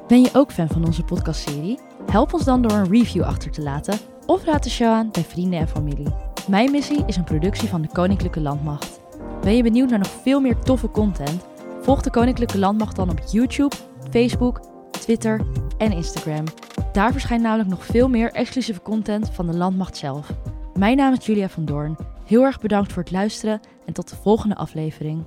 [0.08, 1.80] Ben je ook fan van onze podcastserie?
[2.12, 5.24] Help ons dan door een review achter te laten of raad de show aan bij
[5.24, 6.14] vrienden en familie.
[6.48, 9.00] Mijn missie is een productie van de Koninklijke Landmacht.
[9.42, 11.46] Ben je benieuwd naar nog veel meer toffe content?
[11.82, 13.76] Volg de Koninklijke Landmacht dan op YouTube,
[14.12, 14.60] Facebook,
[14.92, 15.42] Twitter
[15.78, 16.44] en Instagram.
[16.92, 20.32] Daar verschijnt namelijk nog veel meer exclusieve content van de Landmacht zelf.
[20.78, 21.98] Mijn naam is Julia van Doorn.
[22.26, 25.24] Heel erg bedankt voor het luisteren en tot de volgende aflevering.